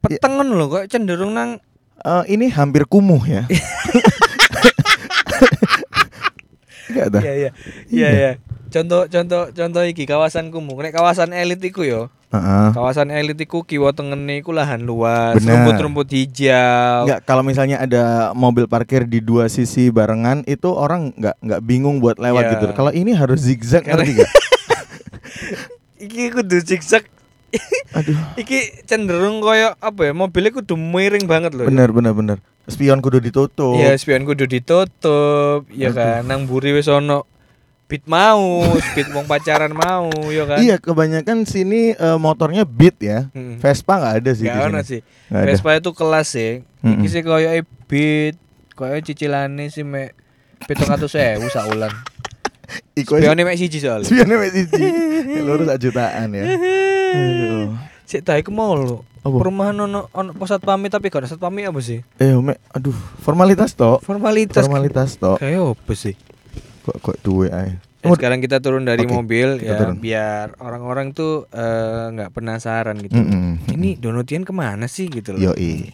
petengen 0.00 0.48
loh 0.50 0.66
kok 0.68 0.84
cenderung 0.88 1.32
nang 1.32 1.60
Eh, 1.96 2.24
ini 2.30 2.46
hampir 2.48 2.84
kumuh 2.84 3.24
ya. 3.24 3.48
Enggak 6.86 7.04
ada. 7.08 7.18
Iya 7.18 7.32
iya. 7.32 7.32
Iya. 7.32 7.50
Iya 7.88 8.08
iya. 8.10 8.30
Contoh 8.66 9.06
contoh 9.06 9.48
contoh 9.50 9.82
iki 9.86 10.04
kawasan 10.04 10.50
kumuh. 10.50 10.74
Nek 10.82 10.92
kawasan 10.92 11.30
elit 11.30 11.62
iku 11.62 11.86
yo. 11.86 12.02
Heeh. 12.34 12.74
Kawasan 12.74 13.14
elit 13.14 13.38
iku 13.38 13.62
kiwa 13.62 13.94
tengene 13.94 14.42
iku 14.42 14.50
lahan 14.50 14.82
luas, 14.82 15.38
rumput-rumput 15.38 16.10
hijau. 16.10 17.06
Enggak, 17.06 17.22
kalau 17.22 17.46
misalnya 17.46 17.78
ada 17.78 18.34
mobil 18.34 18.66
parkir 18.66 19.06
di 19.06 19.22
dua 19.22 19.46
sisi 19.46 19.94
barengan 19.94 20.42
itu 20.44 20.66
orang 20.74 21.14
nggak 21.14 21.38
nggak 21.38 21.60
bingung 21.62 22.02
buat 22.02 22.18
lewat 22.18 22.42
Iya. 22.42 22.52
gitu. 22.58 22.66
Kalau 22.74 22.90
ini 22.90 23.14
harus 23.14 23.46
zigzag 23.46 23.86
ngerti 23.86 24.18
nggak? 24.18 24.30
Iki 26.10 26.22
kudu 26.34 26.56
zigzag. 26.60 27.04
Aduh. 27.94 28.18
Iki 28.42 28.84
cenderung 28.84 29.38
koyo 29.38 29.78
apa 29.78 30.10
ya? 30.10 30.12
Mobilnya 30.12 30.50
kudu 30.50 30.74
miring 30.74 31.30
banget 31.30 31.54
loh. 31.54 31.70
Bener 31.70 31.94
bener 31.94 32.12
bener. 32.12 32.38
Spion 32.66 32.98
kudu 32.98 33.22
ditutup. 33.22 33.78
Iya, 33.78 33.94
spion 33.94 34.26
kudu 34.26 34.50
ditutup, 34.50 35.70
ya 35.70 35.94
kan. 35.94 36.26
Nang 36.26 36.50
buri 36.50 36.74
wis 36.74 36.90
ono 36.90 37.22
beat 37.86 38.02
mau, 38.04 38.42
speed 38.82 39.08
wong 39.10 39.24
pacaran 39.24 39.70
mau, 39.70 40.10
ya 40.26 40.42
kan. 40.44 40.58
Iya, 40.58 40.76
kebanyakan 40.76 41.42
sini 41.42 41.92
eh, 41.92 42.18
motornya 42.18 42.62
Beat 42.62 42.98
ya. 42.98 43.30
Mm. 43.30 43.58
Vespa 43.58 43.96
nggak 43.96 44.14
ada 44.20 44.30
sih 44.32 44.44
Gak 44.44 44.58
sini. 44.58 44.82
sih. 44.82 45.00
Ada. 45.28 45.44
Vespa 45.44 45.70
itu 45.72 45.90
kelas 45.90 46.26
sih. 46.28 46.50
Mm-mm. 46.82 46.98
Iki 46.98 47.08
sih 47.08 47.22
koyo 47.22 47.48
beat, 47.86 48.34
koyo 48.72 48.98
cicilane 49.00 49.68
sih 49.68 49.82
mek 49.82 50.18
700.000 50.64 51.38
saulan. 51.48 51.94
Iku 52.98 53.14
aja- 53.14 53.30
Spionnya 53.30 53.44
mek 53.44 53.54
siji 53.54 53.78
soalnya. 53.78 54.04
Spionnya 54.04 54.36
mek 54.36 54.50
siji. 54.50 54.82
Lurus 55.46 55.66
sak 55.66 55.78
jutaan 55.78 56.34
ya. 56.34 56.44
Aduh. 56.44 57.70
Sik 58.02 58.22
tak 58.22 58.42
iku 58.42 58.50
mau 58.50 58.74
lho. 58.74 59.02
Apa? 59.22 59.42
Perumahan 59.42 59.74
ono 59.76 60.06
ono 60.10 60.30
pusat 60.34 60.62
pamit 60.62 60.90
tapi 60.90 61.06
gak 61.06 61.22
ada 61.22 61.26
pusat 61.26 61.38
pamit 61.38 61.66
apa 61.66 61.78
sih? 61.78 61.98
Eh, 62.16 62.30
Mek, 62.30 62.62
aduh, 62.70 62.94
formalitas 63.18 63.74
toh. 63.74 63.98
Formalitas. 63.98 64.62
Formalitas 64.62 65.18
toh. 65.18 65.34
Kayak 65.34 65.74
apa 65.74 65.92
sih? 65.92 66.14
Kok 66.86 66.96
kok 67.02 67.16
duwe 67.26 67.50
ae. 67.50 67.74
Ya, 68.06 68.14
sekarang 68.14 68.38
kita 68.38 68.62
turun 68.62 68.86
dari 68.86 69.02
Oke, 69.02 69.10
mobil 69.18 69.58
ya 69.58 69.74
turun. 69.82 69.98
biar 69.98 70.54
orang-orang 70.62 71.10
tuh 71.10 71.50
eh, 71.50 72.14
nggak 72.14 72.30
penasaran 72.30 72.94
gitu. 73.02 73.18
Mm-mm. 73.18 73.58
Ini 73.74 73.98
Donotian 73.98 74.46
ke 74.46 74.54
mana 74.54 74.86
sih 74.86 75.10
gitu 75.10 75.34
loh? 75.34 75.50
Yoi. 75.50 75.90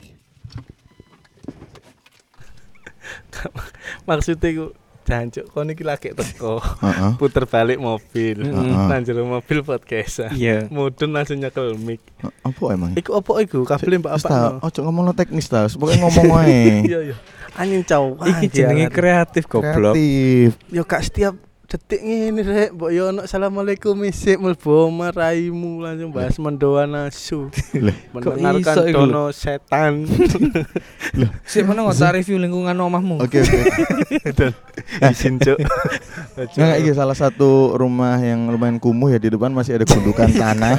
Maksudnya 4.09 4.49
ku 4.53 4.67
jancuk 5.03 5.51
kon 5.51 5.73
iki 5.73 5.83
lagi 5.83 6.13
teko. 6.13 6.61
Heeh. 6.61 7.17
Puter 7.21 7.49
balik 7.49 7.81
mobil. 7.81 8.39
Mm-mm. 8.45 8.93
Nang 8.93 9.03
jero 9.03 9.25
mobil 9.25 9.65
podcast. 9.65 10.29
Iya. 10.37 10.69
Mudun 10.69 11.17
langsung 11.17 11.41
nyekel 11.41 11.75
mic. 11.81 12.05
Apa 12.45 12.77
emang? 12.77 12.93
Iku 12.95 13.19
opo 13.19 13.41
iku? 13.41 13.65
Kabel 13.65 13.99
mbak 13.99 14.21
apa? 14.21 14.61
ojo 14.63 14.79
ngomong 14.85 15.09
lo 15.11 15.13
teknis 15.17 15.49
ta, 15.49 15.67
pokoknya 15.67 16.07
ngomong 16.07 16.27
wae. 16.29 16.63
Iya 16.93 16.99
iya. 17.13 17.17
Angin 17.59 17.85
caw. 17.85 18.17
Iki 18.17 18.47
jenenge 18.49 18.89
kreatif 18.89 19.45
goblok. 19.45 19.93
Kreatif. 19.93 20.57
Yo 20.73 20.83
kak 20.89 21.05
setiap 21.05 21.37
detik 21.73 22.05
ngene 22.05 22.45
rek, 22.45 22.71
mbok 22.77 22.91
yo 22.93 23.09
ono 23.09 23.25
assalamualaikum 23.25 23.97
isik 24.05 24.37
mlebu 24.37 24.93
raimu 25.09 25.81
langsung 25.81 26.13
bahas 26.13 26.37
mendoa 26.37 26.85
nasu. 26.85 27.49
Mendengarkan 28.13 28.93
lho? 28.93 29.09
dono 29.09 29.25
setan. 29.33 30.05
Sik 31.49 31.65
mana 31.65 31.89
nggak 31.89 32.21
review 32.21 32.37
lingkungan 32.37 32.77
omahmu? 32.77 33.25
Oke 33.25 33.41
oke. 33.41 33.61
Dan 34.37 34.53
izin 35.01 35.41
cuk. 35.41 35.57
Nah, 36.61 36.77
ini 36.77 36.93
salah 36.93 37.17
satu 37.17 37.73
rumah 37.73 38.21
yang 38.21 38.53
lumayan 38.53 38.77
kumuh 38.77 39.09
ya 39.09 39.17
di 39.17 39.33
depan 39.33 39.49
masih 39.57 39.81
ada 39.81 39.89
gundukan 39.89 40.29
tanah. 40.29 40.77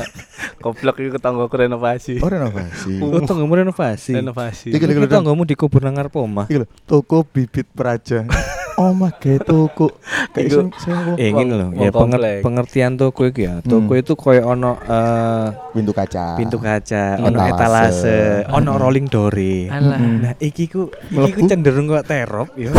Goblok 0.61 1.01
iku 1.01 1.17
tanggoku 1.17 1.57
renovasi. 1.57 2.21
Oh 2.21 2.29
renovasi. 2.29 3.01
Oh, 3.01 3.17
tanggamu 3.25 3.65
renovasi. 3.65 4.13
Renovasi. 4.13 4.69
Iki 4.69 4.85
lho, 4.85 4.93
Iki 4.93 5.01
lho, 5.01 5.09
tanggamu 5.09 5.41
dikubur 5.41 5.81
nang 5.81 5.97
ngarep 5.97 6.13
omah. 6.13 6.45
Iki 6.53 6.61
lho, 6.61 6.67
toko 6.85 7.25
bibit 7.25 7.65
praja. 7.73 8.29
Oh 8.73 8.89
my 8.89 9.13
god, 9.21 9.45
toko. 9.45 9.93
Kayak 10.33 10.73
Eh 11.15 11.29
ngene 11.29 11.53
lho, 11.53 11.67
ya 11.73 11.89
penger- 11.89 12.41
pengertian 12.41 12.93
toko 12.93 13.23
itu 13.23 13.43
ya. 13.43 13.59
Toko 13.59 13.91
Hmm. 13.91 14.01
itu 14.01 14.13
koyo 14.13 14.41
ono 14.47 14.75
eh, 14.77 15.47
pintu 15.71 15.91
kaca. 15.91 16.35
pintu 16.35 16.57
kaca, 16.57 17.15
Hmm. 17.15 17.27
ono 17.27 17.37
Etalase. 17.39 17.53
etalase, 17.53 18.17
ono 18.51 18.71
rolling 18.75 19.07
dore. 19.07 19.67
Alah. 19.67 19.97
Nah, 19.97 20.33
iki 20.37 20.65
ku 20.65 20.87
iki 21.09 21.31
ku 21.33 21.41
cenderung 21.45 21.87
kok 21.87 22.03
terop 22.03 22.51
ya. 22.55 22.71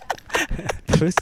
Terus 0.88 1.16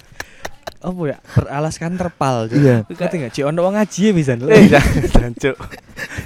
apa 0.79 1.01
ya 1.07 1.17
beralaskan 1.35 1.97
terpal. 1.97 2.37
Iya. 2.49 2.85
ngerti 2.85 3.15
nggak 3.17 3.33
Cik 3.33 3.45
ono 3.47 3.59
wong 3.63 3.75
ngaji 3.75 4.01
ya 4.01 4.13
bisa 4.13 4.33
Eh, 4.37 4.69
jangan 4.69 5.33
cuk. 5.35 5.57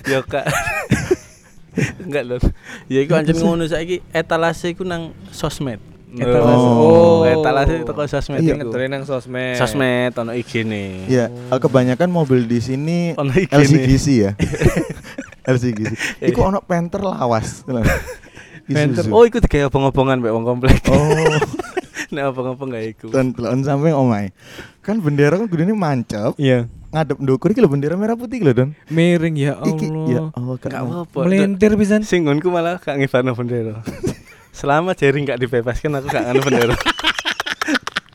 Yo 0.05 0.19
kak. 0.23 0.47
Enggak 2.05 2.23
lho. 2.25 2.37
Ya 2.91 3.01
iku 3.01 3.15
anjen 3.15 3.39
ngono 3.39 3.63
saiki 3.65 4.03
etalase 4.11 4.75
iku 4.75 4.83
nang 4.83 5.15
sosmed. 5.31 5.79
Etalase. 6.11 6.69
Oh. 6.73 7.21
etalase 7.23 7.75
teko 7.83 8.03
sosmed 8.05 8.41
Iya. 8.41 8.57
ngetren 8.57 8.89
nang 8.89 9.05
sosmed 9.05 9.55
Sosmed 9.55 10.13
ono 10.15 10.33
IG-ne. 10.33 11.05
Iya, 11.05 11.29
eh, 11.29 11.59
kebanyakan 11.59 12.09
mobil 12.09 12.45
di 12.45 12.59
sini 12.59 13.13
Ono 13.13 13.29
IG-ne. 13.29 13.59
LCGC 13.59 14.07
ya. 14.19 14.33
LCGC. 15.53 16.25
Iku 16.25 16.41
ono 16.43 16.61
penter 16.61 17.01
lawas. 17.01 17.61
Penter. 18.65 19.05
Isuzu. 19.05 19.13
Oh, 19.13 19.25
iku 19.25 19.37
digawe 19.39 19.69
obong-obongan 19.69 20.21
mbek 20.21 20.29
wong 20.31 20.45
komplek. 20.47 20.81
Oh, 20.87 20.97
Nek 22.13 22.33
obong-obong 22.33 22.69
gak 22.71 22.85
iku. 22.89 23.07
dan 23.09 23.33
telon 23.33 23.61
samping 23.61 23.93
omai. 23.93 24.33
Kan 24.81 25.01
bendera 25.01 25.37
kan 25.37 25.45
gudene 25.45 25.73
mancep, 25.73 26.33
iya 26.37 26.65
ngadep 26.89 27.21
ndukur 27.21 27.53
iki 27.53 27.61
lho 27.61 27.69
bendera 27.69 27.93
merah 27.95 28.17
putih 28.17 28.41
lho, 28.41 28.57
Don. 28.57 28.73
miring 28.89 29.37
ya 29.37 29.61
Iki 29.61 29.93
ya 30.09 30.33
Allah 30.33 30.33
Allah 30.33 30.57
gak 30.57 30.73
Gak 30.73 30.81
mau. 30.81 31.05
apa-apa. 31.05 31.19
melintir 31.23 31.77
pisan 31.77 32.01
Sing 32.01 32.25
nggonku 32.25 32.49
malah 32.49 32.81
gak 32.81 32.97
ngibarno 32.97 33.33
bendera. 33.33 33.85
Selama 34.51 34.93
jaring 34.93 35.25
gak 35.25 35.39
dibebaskan 35.39 35.95
aku 35.95 36.07
gak 36.09 36.25
nganu 36.25 36.41
bendera. 36.43 36.77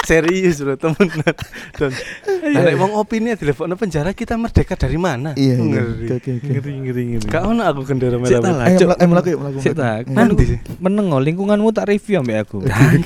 Serius 0.04 0.60
loh 0.60 0.76
temenan. 0.76 1.32
Dan 1.80 1.96
nek 2.44 2.76
wong 2.76 2.92
opini 2.92 3.40
dilebokno 3.40 3.80
penjara 3.80 4.12
kita 4.12 4.36
merdeka 4.36 4.76
dari 4.76 5.00
mana? 5.00 5.32
Iya, 5.32 5.56
iya. 5.56 5.64
Ngeri. 5.80 6.08
Oke, 6.12 6.30
oke. 6.36 6.48
Ngeri 6.52 6.72
ngeri 6.84 7.04
ngeri. 7.08 7.24
Gak 7.24 7.44
ono 7.48 7.64
aku 7.64 7.80
merah. 8.20 8.28
Cuk. 8.28 8.44
melaku, 8.44 9.00
ayo 9.00 9.08
melaku, 9.08 9.28
yuk, 9.32 9.40
melaku. 9.40 9.58
Melaku. 9.64 9.80
tak 9.80 9.96
Eh, 10.04 10.12
Nanti 10.12 10.44
sih. 10.44 10.60
menengo 10.84 11.18
lingkunganmu 11.24 11.70
tak 11.72 11.88
review 11.88 12.20
ambek 12.20 12.38
aku 12.44 12.58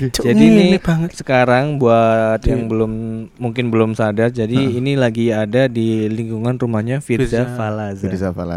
Cuk, 0.10 0.24
jadi 0.26 0.42
ini 0.42 0.78
banget. 0.82 1.10
sekarang 1.14 1.78
buat 1.78 2.42
Iya. 2.42 2.50
yang 2.50 2.62
belum 2.66 2.92
mungkin 3.38 3.66
belum 3.70 3.94
sadar 3.94 4.34
jadi 4.34 4.58
Heeh. 4.58 4.82
ini 4.82 4.98
lagi 4.98 5.30
ada 5.30 5.70
di 5.70 6.10
lingkungan 6.10 6.58
rumahnya 6.58 6.98
Firza 6.98 7.46
Firza. 7.46 7.54
Falaza. 7.54 8.10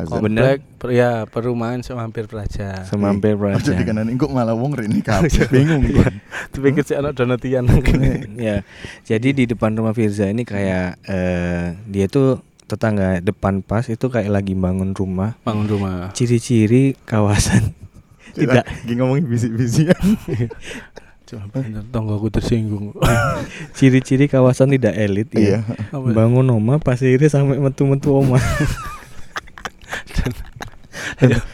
Oh, 0.09 0.17
bener. 0.17 0.57
Komplek 0.57 0.59
ya 0.89 1.29
perumahan 1.29 1.85
semampir 1.85 2.25
praja. 2.25 2.89
semampir 2.89 3.37
Praja 3.37 3.77
dikanan 3.77 4.09
kok 4.17 4.33
malah 4.33 4.57
wong 4.57 4.73
rene 4.73 5.05
kabeh 5.07 5.45
bingung 5.53 5.85
kok. 5.85 6.09
Dipikir 6.57 6.89
anak 6.97 7.13
donotian 7.13 7.69
ya 8.49 8.65
jadi 9.05 9.29
di 9.31 9.45
depan 9.45 9.77
rumah 9.77 9.93
Firza 9.93 10.25
ini 10.25 10.49
kayak 10.49 10.97
eh, 11.05 11.77
dia 11.85 12.09
tuh 12.09 12.41
tetangga 12.65 13.21
depan 13.21 13.61
pas 13.61 13.85
itu 13.85 14.07
kayak 14.07 14.31
lagi 14.31 14.57
bangun 14.57 14.97
rumah 14.97 15.37
bangun 15.43 15.69
rumah. 15.69 16.15
ciri-ciri 16.17 16.97
kawasan 17.05 17.77
tidak 18.33 18.63
Lagi 18.63 18.95
ngomongin 18.95 19.27
bisik-bisikan. 19.27 19.99
Tonggoku 21.91 22.31
tersinggung. 22.31 22.95
ciri-ciri 23.75 24.27
kawasan 24.27 24.71
tidak 24.71 24.95
elit 24.95 25.31
Iya. 25.35 25.67
ya 25.67 25.99
bangun 26.15 26.47
oma 26.49 26.79
pasirnya 26.79 27.27
sampai 27.27 27.59
metu-metu 27.59 28.15
oma 28.15 28.39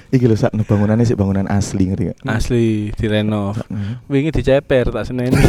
Iki 0.08 0.24
lho 0.24 0.34
sak 0.34 0.54
bangunannya 0.56 1.02
sih 1.02 1.14
bangunan 1.14 1.46
asli 1.46 1.86
ngerti 1.86 2.04
gak? 2.08 2.18
Asli 2.24 2.90
direnov. 2.92 3.58
Hmm. 3.66 4.02
Wingi 4.06 4.30
diceper 4.30 4.88
tak 4.88 5.04
seneni. 5.04 5.34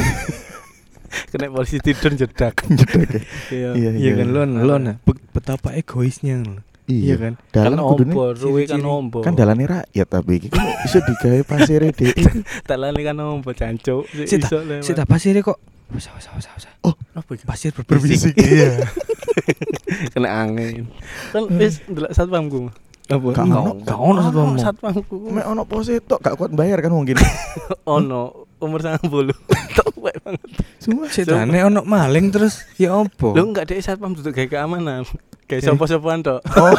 Kena 1.27 1.48
polisi 1.48 1.80
tidur 1.80 2.13
jedak. 2.13 2.62
Jedek 2.70 3.08
ya. 3.08 3.22
Iya. 3.50 3.70
Iya, 3.74 3.89
iya 3.96 4.12
kan 4.13 4.27
lo 4.27 4.42
lo 4.44 4.75
nah 4.77 4.96
be- 5.00 5.24
betapa 5.30 5.72
egoisnya 5.74 6.42
lo 6.42 6.62
iya 6.84 7.16
kan 7.16 7.36
Dalan 7.50 7.75
Kan 7.75 7.84
ombo, 7.84 8.32
ruwe 8.32 8.63
kan 8.63 8.80
ombo. 8.80 9.20
kan 9.20 9.34
dalane 9.34 9.63
rakyat 9.63 10.08
tapi 10.08 10.32
iki 10.38 10.48
kan 10.48 10.63
iso 10.86 11.00
digawe 11.00 11.44
pasire 11.44 11.92
dhek. 11.92 12.16
Dalane 12.63 13.01
kan 13.01 13.18
ombo 13.18 13.51
jancuk. 13.51 14.08
Sik 14.24 14.39
tak- 14.39 14.51
Iso 14.51 14.58
lewat. 14.62 14.84
sih 14.84 14.94
tak 14.94 15.04
pasirnya 15.06 15.42
kok 15.42 15.60
usah 15.89 16.12
usah 16.13 16.32
usah 16.34 16.51
usah 16.54 16.72
Oh, 16.84 16.96
apa 17.13 17.27
iki? 17.34 17.44
pasir 17.44 17.72
berbisik 17.72 18.32
berbisik 18.32 18.36
iya. 18.39 18.84
Kena 20.12 20.44
angin. 20.44 20.88
Kan 21.32 21.48
wis 21.54 21.80
ndelok 21.84 22.12
satpamku. 22.12 22.72
Apa 23.08 23.24
Gak 23.32 23.46
ono. 23.46 23.62
gak 23.82 23.96
ono 23.98 24.20
omong 24.22 24.58
satpamku. 24.58 25.16
Mek 25.30 25.46
ono 25.46 25.64
pose 25.64 26.00
tok 26.00 26.20
gak 26.20 26.36
kuat 26.36 26.52
bayar 26.52 26.80
kan 26.80 26.92
mungkin. 26.92 27.16
Ono 27.88 28.48
umur 28.58 28.80
90. 28.82 29.08
Tok 29.78 29.94
wae 29.98 30.12
Sumpah. 30.78 31.08
Setane 31.08 31.60
ono 31.62 31.82
maling 31.84 32.30
terus 32.30 32.68
ya 32.76 32.92
opo? 32.94 33.32
Lu 33.32 33.48
enggak 33.48 33.66
dek 33.66 33.80
satpam 33.80 34.12
duduk 34.12 34.32
kayak 34.32 34.52
keamanan. 34.52 35.08
Kayak 35.48 35.64
sopo-sopoan 35.64 36.20
tok. 36.20 36.44
Oh. 36.60 36.76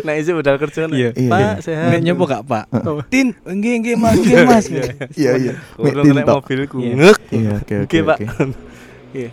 Nah, 0.00 0.16
itu 0.16 0.32
udah 0.32 0.56
kerja 0.56 0.88
Iya. 0.88 1.12
nih. 1.12 1.20
Iya, 1.20 1.28
Pak, 1.28 1.36
iya. 1.36 1.50
sehat. 1.60 1.88
Nek 1.92 2.00
nyopo 2.00 2.24
gak, 2.24 2.42
Pak? 2.48 2.64
Oh. 2.80 3.04
Tin, 3.06 3.36
nggih 3.36 3.74
nggih 3.78 3.94
Mas, 3.94 4.16
nggih 4.16 4.38
Mas. 4.48 4.64
Iya 5.12 5.32
iya. 5.36 5.52
Mek 5.76 5.92
tintok. 6.00 6.36
mobilku. 6.40 6.76
Iya. 6.80 6.94
Ngek. 6.96 7.18
Iya 7.28 7.50
oke 7.52 7.74
oke 7.76 7.84
Oke, 7.84 7.98
Pak. 8.00 8.16
oke. 8.16 8.34
Iya. 9.12 9.30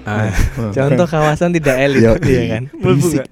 Ah, 0.00 0.30
Contoh 0.70 1.04
kawasan 1.04 1.50
tidak 1.52 1.76
elit, 1.76 2.06
iya 2.22 2.42
kan? 2.56 2.62
Berisik. 2.72 3.26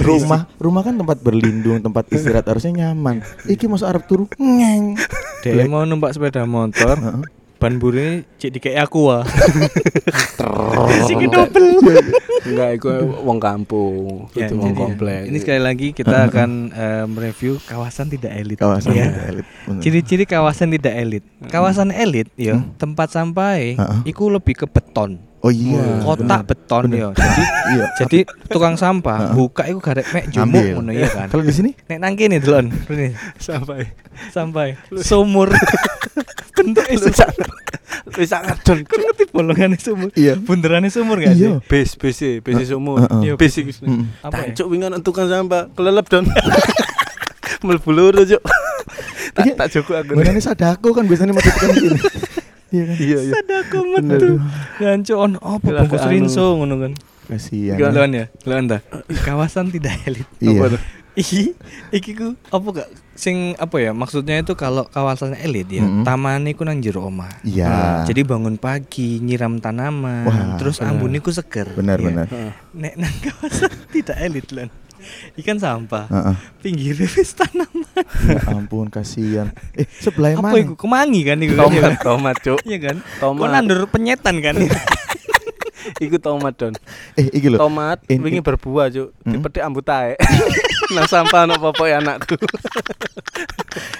Rumah 0.00 0.40
rumah 0.56 0.82
kan 0.86 0.94
tempat 0.96 1.18
berlindung, 1.20 1.82
tempat 1.84 2.08
istirahat 2.08 2.48
harusnya 2.48 2.88
nyaman. 2.88 3.20
Iki 3.44 3.68
masuk 3.68 3.86
Arab 3.88 4.08
turu. 4.08 4.24
Ngeng. 4.40 4.96
Dia 5.44 5.66
mau 5.68 5.84
numpak 5.84 6.14
sepeda 6.16 6.46
motor, 6.48 6.96
ban 7.62 7.78
burine 7.78 8.26
cek 8.42 8.58
dikek 8.58 8.74
aku 8.74 9.06
ah. 9.06 9.22
Sing 11.06 11.22
Enggak, 12.42 12.70
iku 12.74 12.90
wong 13.22 13.38
kampung, 13.38 14.26
Ya, 14.32 14.46
itu 14.46 14.54
wong 14.54 14.74
komplek. 14.74 15.30
Ini 15.30 15.38
sekali 15.38 15.60
lagi 15.60 15.88
kita 15.90 16.26
akan 16.26 16.50
eh, 16.70 17.04
mereview 17.06 17.56
kawasan 17.62 18.08
tidak 18.08 18.34
elit. 18.34 18.58
Kawasan 18.58 18.92
Ya. 18.92 19.06
tidak 19.06 19.24
elit. 19.28 19.46
Bener. 19.62 19.80
Ciri-ciri 19.80 20.24
kawasan 20.24 20.68
tidak 20.70 20.94
elit. 20.94 21.24
Kawasan 21.46 21.88
elit 21.90 22.28
ya, 22.34 22.58
Hmm. 22.58 22.74
tempat 22.76 23.08
sampah 23.08 23.54
Heeh. 23.54 23.98
iku 24.04 24.26
lebih 24.28 24.54
ke 24.54 24.66
beton. 24.66 25.22
Oh 25.38 25.50
iya. 25.50 25.98
Kotak 26.00 26.46
beton 26.46 26.86
ya. 26.88 27.10
Jadi 27.10 27.42
Iya. 27.72 27.86
jadi 27.98 28.18
tukang 28.46 28.74
sampah 28.74 29.32
buka 29.32 29.66
iku 29.66 29.78
garek 29.78 30.06
mek 30.08 30.30
jumuk 30.30 30.62
ngono 30.76 30.90
ya 30.90 31.08
kan. 31.08 31.26
Kalau 31.26 31.42
di 31.42 31.50
sini 31.50 31.70
Nek 31.84 31.98
nang 31.98 32.14
kene 32.14 32.38
delon, 32.38 32.70
sampai 33.38 33.90
sampai 34.30 34.78
sumur. 34.96 35.50
Bentuknya 36.56 36.94
bisa 36.94 37.26
bisa 38.10 38.42
ngadon. 38.42 38.78
Kau 38.82 38.98
ngerti 38.98 39.24
bolongannya 39.30 39.78
sumur? 39.78 40.10
Iya. 40.18 40.34
Bunderannya 40.36 40.90
sumur 40.90 41.22
gak 41.22 41.38
sih? 41.38 41.46
Iya. 41.46 41.62
Sih, 42.10 42.42
bis 42.42 42.54
sih 42.58 42.66
sumur. 42.66 43.06
Iya. 43.22 43.38
Apa 43.38 43.44
ya? 43.46 44.52
Tancuk 44.52 44.66
wingan 44.66 44.98
tukang 45.06 45.30
sampah, 45.30 45.70
kelelep 45.78 46.06
don. 46.10 46.26
Mlebu 47.66 47.90
loro, 47.94 48.22
Cuk. 48.26 48.42
Tak 49.32 49.48
Iya. 49.48 49.54
tak 49.56 49.68
joko 49.72 49.96
aku. 49.96 50.12
Nih 50.12 50.44
sadako 50.44 50.92
kan 50.92 51.08
biasanya 51.08 51.32
mati 51.32 51.48
tekan 51.48 51.72
sini. 51.72 51.98
Iya 52.68 52.82
kan. 52.84 52.96
Iya, 53.00 53.18
iya. 53.24 53.32
Sadako 53.32 53.78
metu. 53.88 54.28
Gancu 54.76 55.14
on 55.16 55.32
apa 55.40 55.68
bungkus 55.80 56.04
anu. 56.04 56.12
rinso 56.12 56.46
ngono 56.60 56.74
kan. 56.76 56.92
Kasihan. 57.32 57.80
Gak 57.80 57.90
Lawan 57.96 58.12
ya, 58.12 58.24
lawan 58.44 58.64
ta. 58.68 58.78
Kawasan 59.24 59.72
tidak 59.72 59.96
elit. 60.04 60.28
Iya. 60.36 60.76
Apa? 61.12 61.20
Iki, 61.20 61.40
iki 61.92 62.10
ku 62.12 62.32
apa 62.48 62.66
gak 62.74 62.88
sing 63.12 63.52
apa 63.54 63.76
ya 63.76 63.92
maksudnya 63.92 64.40
itu 64.40 64.52
kalau 64.54 64.88
kawasan 64.88 65.36
elit 65.36 65.68
ya, 65.68 65.84
Mm-mm. 65.84 66.02
taman 66.02 66.48
iku 66.48 66.64
nang 66.64 66.80
jero 66.80 67.04
omah. 67.04 67.28
Iya. 67.42 68.00
Jadi 68.02 68.24
bangun 68.24 68.56
pagi 68.56 69.20
nyiram 69.20 69.60
tanaman, 69.60 70.24
Wah, 70.24 70.56
terus 70.56 70.80
bener. 70.80 70.88
ambune 70.90 71.20
ku 71.20 71.28
seger. 71.28 71.68
benar 71.70 72.00
Iya. 72.00 72.06
benar. 72.08 72.26
Nek 72.72 72.94
nang 72.96 73.14
kawasan 73.20 73.72
tidak 73.94 74.16
elit 74.18 74.48
lan. 74.50 74.68
Ikan 75.34 75.58
sampah, 75.58 76.08
Heeh. 76.08 76.36
pinggirnya 76.60 77.08
wis 77.10 77.34
tanaman. 77.34 77.84
Ya 78.24 78.40
ampun 78.48 78.88
kasihan. 78.88 79.52
Eh 79.76 79.84
sebelah 79.92 80.32
Apa 80.32 80.48
mana? 80.48 80.64
iku? 80.64 80.74
Kemangi 80.74 81.20
kan 81.22 81.36
iku 81.36 81.52
kan, 81.52 81.68
Tomat, 81.68 81.82
kan? 81.82 81.94
tomat, 82.00 82.36
Cuk. 82.40 82.58
Iya 82.64 82.78
kan? 82.80 82.96
Tomat. 83.20 83.36
Kok 83.38 83.50
nandur 83.52 83.80
penyetan 83.86 84.40
kan? 84.40 84.56
Iku 85.98 86.16
tomat, 86.18 86.54
Don. 86.54 86.74
Eh 87.18 87.26
iki 87.32 87.50
lho. 87.50 87.58
Tomat 87.58 88.02
In- 88.06 88.22
wingi 88.22 88.40
berbuah, 88.40 88.90
Cuk. 88.90 89.08
Hmm? 89.22 89.32
Dipetik 89.38 89.62
ambut 89.62 89.84
tae. 89.84 90.14
Nang 90.94 91.08
sampah 91.08 91.48
ono 91.48 91.56
popoke 91.56 91.92
anakku. 91.92 92.36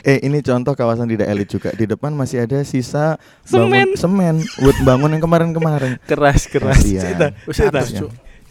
Eh 0.03 0.19
ini 0.27 0.43
contoh 0.43 0.75
kawasan 0.75 1.07
tidak 1.07 1.31
elit 1.31 1.49
juga. 1.49 1.71
Di 1.73 1.87
depan 1.87 2.11
masih 2.13 2.43
ada 2.45 2.61
sisa 2.67 3.17
Semen. 3.47 3.71
bangun 3.71 3.89
semen 3.95 4.35
buat 4.59 4.77
bangun 4.83 5.15
yang 5.15 5.23
kemarin-kemarin. 5.23 5.97
Keras, 6.05 6.51
keras. 6.51 6.83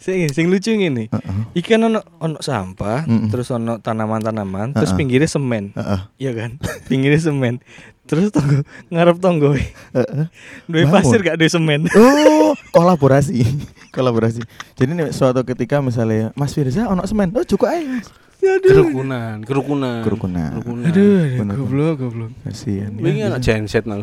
Sing 0.02 0.26
sing 0.34 0.50
lucu 0.50 0.74
ngene. 0.74 1.06
Heeh. 1.06 1.62
Ikan 1.62 1.86
ono 1.86 2.02
ono 2.18 2.42
sampah, 2.42 3.06
Mm-mm. 3.06 3.30
terus 3.30 3.48
ono 3.48 3.78
tanaman-tanaman, 3.78 4.74
terus 4.74 4.90
Heeh. 4.90 4.98
pinggirnya 4.98 5.30
semen. 5.30 5.70
Heeh. 5.72 6.00
Iya 6.18 6.32
kan? 6.34 6.50
pinggirnya 6.90 7.22
semen. 7.22 7.62
Terus 8.02 8.34
tonggo 8.34 8.66
ngarep 8.90 9.16
tonggo. 9.22 9.54
Heeh. 9.54 10.26
Duwe 10.66 10.84
Bangun. 10.84 10.94
pasir 10.98 11.22
gak 11.22 11.38
duwe 11.38 11.46
semen. 11.48 11.86
Oh, 12.42 12.58
kolaborasi. 12.74 13.46
kolaborasi. 13.96 14.42
Jadi 14.74 14.90
nih 14.92 15.08
suatu 15.14 15.46
ketika 15.46 15.78
misalnya 15.78 16.34
Mas 16.34 16.50
Firza 16.52 16.90
ono 16.90 17.06
semen. 17.06 17.30
Oh, 17.32 17.46
cukup 17.46 17.70
aja. 17.70 17.86
Mas. 17.86 18.10
Kerukunan, 18.42 19.46
kerukunan. 19.46 20.02
Kerukunan. 20.02 20.50
Kerukunan. 20.52 20.84
Aduh, 20.84 21.22
Bener. 21.38 21.54
goblok, 21.56 21.94
goblok. 21.96 22.30
Kasihan. 22.42 22.90
Wingi 22.94 23.22
Ya, 23.22 23.30
ono 23.30 23.38
genset 23.38 23.86
nang. 23.86 24.02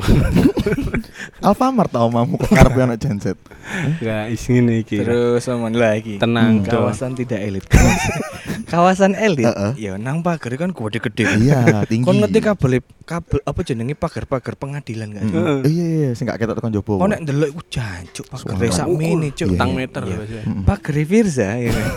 Alfamart 1.39 1.91
tau 1.91 2.07
mamu 2.07 2.35
kok 2.37 2.47
karepe 2.49 2.79
ono 2.79 2.95
genset. 2.95 3.35
Enggak, 3.69 4.31
is 4.31 4.43
ngene 4.45 4.73
iki. 4.79 5.03
Terus 5.03 5.43
sama 5.43 5.67
lagi. 5.67 6.15
Tenang, 6.17 6.59
Hmm. 6.59 6.65
Kawasan 6.65 7.13
tidak 7.13 7.39
elit. 7.39 7.65
Kawasan, 7.67 8.19
kawasan 8.71 9.11
elit. 9.13 9.43
Heeh. 9.45 9.71
Ya 9.77 9.93
nang 9.95 10.23
pagar 10.23 10.55
kan 10.55 10.71
gede-gede. 10.71 11.23
Iya, 11.37 11.83
tinggi. 11.83 12.07
Kon 12.07 12.19
ngerti 12.19 12.39
kabel 12.39 12.71
kabel 13.03 13.39
apa 13.43 13.59
jenenge 13.61 13.93
pagar-pagar 13.93 14.55
pengadilan 14.55 15.07
gak 15.11 15.23
sih? 15.25 15.35
Mm. 15.35 15.59
Iya, 15.63 15.85
iya, 15.85 16.09
sing 16.15 16.25
gak 16.25 16.39
ketok 16.39 16.55
tekan 16.57 16.71
jopo. 16.71 16.95
Kok 16.95 17.07
nek 17.07 17.21
ndelok 17.21 17.47
iku 17.51 17.61
jancuk 17.67 18.25
pagar 18.25 18.55
sak 18.71 18.87
mene, 18.87 19.29
cuk. 19.31 19.51
Iya. 19.51 19.67
Meter 19.67 20.03
Iya. 20.07 20.17
Mm-mm. 20.47 20.63
Pagar 20.63 20.95
Firza 21.01 21.59
ya. 21.59 21.71
kan? 21.71 21.91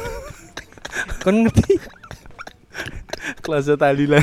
Kon 1.23 1.37
ngerti? 1.47 2.02
Kelas 3.39 3.71
tahlilan 3.73 4.23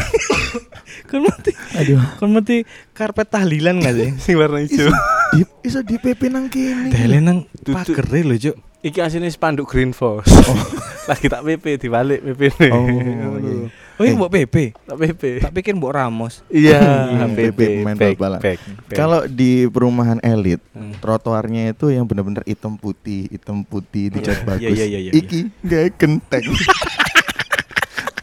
Kon 1.09 1.25
ngerti? 1.25 1.51
Aduh. 1.77 2.01
Kon 2.17 2.29
ngerti 2.33 2.65
karpet 2.91 3.27
tahlilan 3.29 3.79
gak 3.79 3.95
sih? 3.95 4.09
sing 4.19 4.35
warna 4.37 4.61
hijau. 4.61 4.91
di 5.29 5.41
iso 5.61 5.79
di 5.81 5.95
PP 5.95 6.29
nang 6.29 6.49
kene. 6.49 6.89
Tahlilan 6.89 7.23
nang 7.23 7.37
pagar 7.63 8.05
lho, 8.09 8.35
cuk. 8.35 8.55
Iki 8.79 8.99
asline 9.03 9.29
spanduk 9.29 9.67
Green 9.67 9.91
Force. 9.91 10.29
Lagi 11.09 11.27
tak 11.27 11.41
PP 11.41 11.65
dibalik 11.77 12.21
PP 12.21 12.41
ne. 12.59 12.69
Oh, 12.69 12.85
iya. 12.85 13.67
Oh, 13.99 14.03
ini 14.07 14.15
mbok 14.15 14.31
PP. 14.31 14.55
Tak 14.87 14.95
PP. 14.95 15.23
Tak 15.43 15.51
pikir 15.51 15.73
mbok 15.75 15.91
Ramos. 15.91 16.39
Iya, 16.47 16.79
PP 17.37 17.83
bal-balan. 17.83 18.39
back, 18.39 18.59
back. 18.87 18.95
Kalau 18.95 19.27
di 19.27 19.67
perumahan 19.67 20.17
elit, 20.23 20.61
Hmm. 20.71 20.95
trotoarnya 20.97 21.75
itu 21.75 21.91
yang 21.91 22.07
benar-benar 22.07 22.47
hitam 22.47 22.79
putih, 22.79 23.27
hitam 23.27 23.61
putih 23.61 24.07
dicat 24.09 24.39
Iya, 24.39 24.45
bagus. 24.47 24.71
iya, 24.71 24.85
iya, 24.87 24.99
iya, 25.03 25.11
Iki 25.11 25.39
gak 25.59 25.85
genteng. 25.99 26.45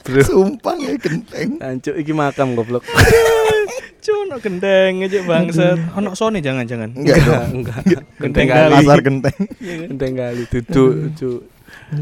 Bro. 0.07 0.23
Sumpah 0.23 0.75
gak 0.79 0.97
genteng. 1.03 1.51
Ancuk 1.59 1.95
iki 1.99 2.13
makam 2.15 2.55
goblok. 2.55 2.87
Cuno 4.07 4.39
gendeng 4.39 5.03
aja 5.03 5.19
bangsat. 5.27 5.79
Ono 5.99 6.15
Sony 6.15 6.39
jangan-jangan. 6.39 6.95
Enggak. 6.95 7.19
Enggak. 7.51 7.83
Genteng 7.83 8.07
Genteng 8.23 8.47
kali. 8.47 8.75
Pasar 8.79 9.01
genteng. 9.03 9.39
Genteng 9.59 10.13
kali 10.15 10.43
duduk, 10.47 10.95
cuk. 11.19 11.41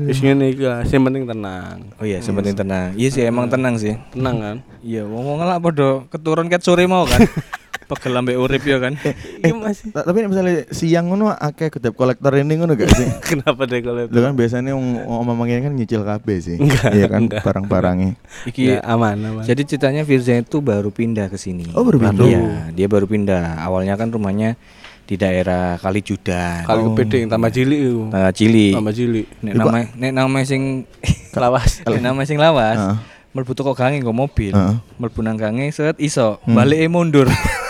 Wis 0.04 0.20
ngene 0.20 0.52
iki 0.52 0.64
lah, 0.64 0.84
sing 0.84 1.00
penting 1.00 1.24
tenang. 1.24 1.92
Oh 1.96 2.04
iya, 2.04 2.20
sebenarnya 2.20 2.56
tenang. 2.60 2.88
Iya 2.96 3.08
sih 3.08 3.24
emang 3.24 3.48
tenang 3.48 3.80
sih. 3.80 3.96
Tenang 4.12 4.36
kan? 4.40 4.56
Iya, 4.84 5.08
wong-wong 5.08 5.40
lah 5.40 5.56
padha 5.56 6.04
keturun 6.12 6.52
ket 6.52 6.60
sore 6.60 6.84
mau 6.84 7.08
kan. 7.08 7.24
Pegel 7.84 8.14
ambek 8.14 8.36
urip 8.36 8.62
ya 8.62 8.78
kan. 8.78 8.96
Iki 9.44 9.52
masih 9.52 9.86
Ta- 9.92 10.04
Tapi 10.04 10.24
nek 10.24 10.30
misalnya 10.30 10.54
siang 10.68 11.06
ngono 11.06 11.28
akeh 11.30 11.68
kedep 11.68 11.92
kolektor 11.92 12.32
ini 12.32 12.56
ngono 12.56 12.74
gak 12.74 12.90
sih? 12.90 13.08
kenapa 13.30 13.64
deh 13.64 13.80
kalau 13.80 14.08
Lu 14.08 14.18
kan 14.18 14.32
biasanya 14.32 14.72
om 14.72 14.96
om 15.04 15.28
kan 15.40 15.72
nyicil 15.72 16.02
kabeh 16.02 16.36
sih. 16.38 16.56
Enggak, 16.56 16.90
Iya 16.90 17.06
kan 17.06 17.20
enggak. 17.24 17.42
barang-barangnya. 17.42 18.12
Iki 18.44 18.62
Ya, 18.64 18.78
aman, 18.82 19.16
aman. 19.20 19.42
Jadi 19.42 19.62
ceritanya 19.66 20.02
Firza 20.02 20.32
itu 20.32 20.58
baru 20.58 20.88
pindah 20.88 21.28
ke 21.28 21.36
sini. 21.36 21.68
Oh, 21.72 21.84
baru 21.84 22.00
pindah? 22.00 22.24
Iya, 22.24 22.40
dia 22.72 22.86
baru 22.88 23.04
pindah. 23.04 23.60
Awalnya 23.60 23.94
kan 23.94 24.08
rumahnya 24.08 24.56
di 25.04 25.20
daerah 25.20 25.76
Kalijudan. 25.76 26.64
Kali 26.64 26.80
Oh. 26.80 26.96
tambah 27.28 27.52
cilik 27.52 27.76
iku. 27.78 28.02
Nah, 28.08 28.32
Cili. 28.32 28.72
Tambah 28.72 28.94
cilik. 28.96 29.26
Nek 29.44 29.52
nama 29.54 29.78
nek 29.92 30.12
nama 30.12 30.38
sing 30.42 30.88
Lawas. 31.34 31.84
nek 31.84 32.00
nama 32.00 32.20
sing 32.24 32.38
lawas. 32.40 32.78
Heeh. 32.78 32.96
Mlebu 33.34 33.52
toko 33.52 33.74
gange 33.74 33.98
nggo 34.00 34.14
mobil. 34.14 34.54
Heeh. 34.54 34.74
Mlebu 34.96 35.20
nang 35.20 35.36
gange 35.36 35.68
set 35.70 35.98
iso, 35.98 36.38
Hmm. 36.46 36.56
balike 36.56 36.86
mundur. 36.86 37.26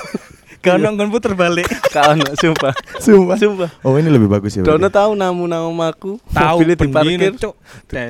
Kan 0.64 0.80
nggon 0.80 1.12
puter 1.12 1.36
balik. 1.36 1.68
Kau 1.94 2.16
sumpah. 2.40 2.72
Sumpah. 2.96 3.36
Sumpah. 3.36 3.70
Oh 3.84 4.00
ini 4.00 4.08
lebih 4.08 4.32
bagus 4.32 4.56
ya. 4.56 4.64
Dono 4.64 4.88
tahu 4.88 5.12
namu 5.12 5.44
namumaku 5.44 6.16
Tahu 6.32 6.64
mobilnya 6.64 6.76
diparkir 6.80 7.30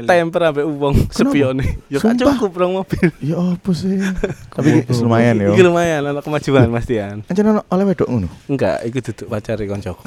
temper 0.06 0.40
ambek 0.54 0.64
uang 0.64 0.94
sepione. 1.10 1.82
Ya 1.90 1.98
kan 1.98 2.14
cukup 2.14 2.54
rong 2.54 2.78
mobil. 2.78 3.10
Ya 3.24 3.40
apa 3.40 3.70
sih? 3.74 3.98
Tapi 4.54 4.86
lumayan 5.02 5.42
ya. 5.42 5.48
Lumayan 5.58 6.00
anak 6.06 6.22
kemajuan 6.22 6.70
Mas 6.70 6.86
Tian. 6.86 7.26
Anjir 7.26 7.42
oleh 7.44 7.84
wedok 7.88 8.08
ngono. 8.08 8.28
Enggak, 8.46 8.84
iku 8.86 9.02
duduk 9.02 9.26
pacare 9.32 9.64
koncoku. 9.66 10.04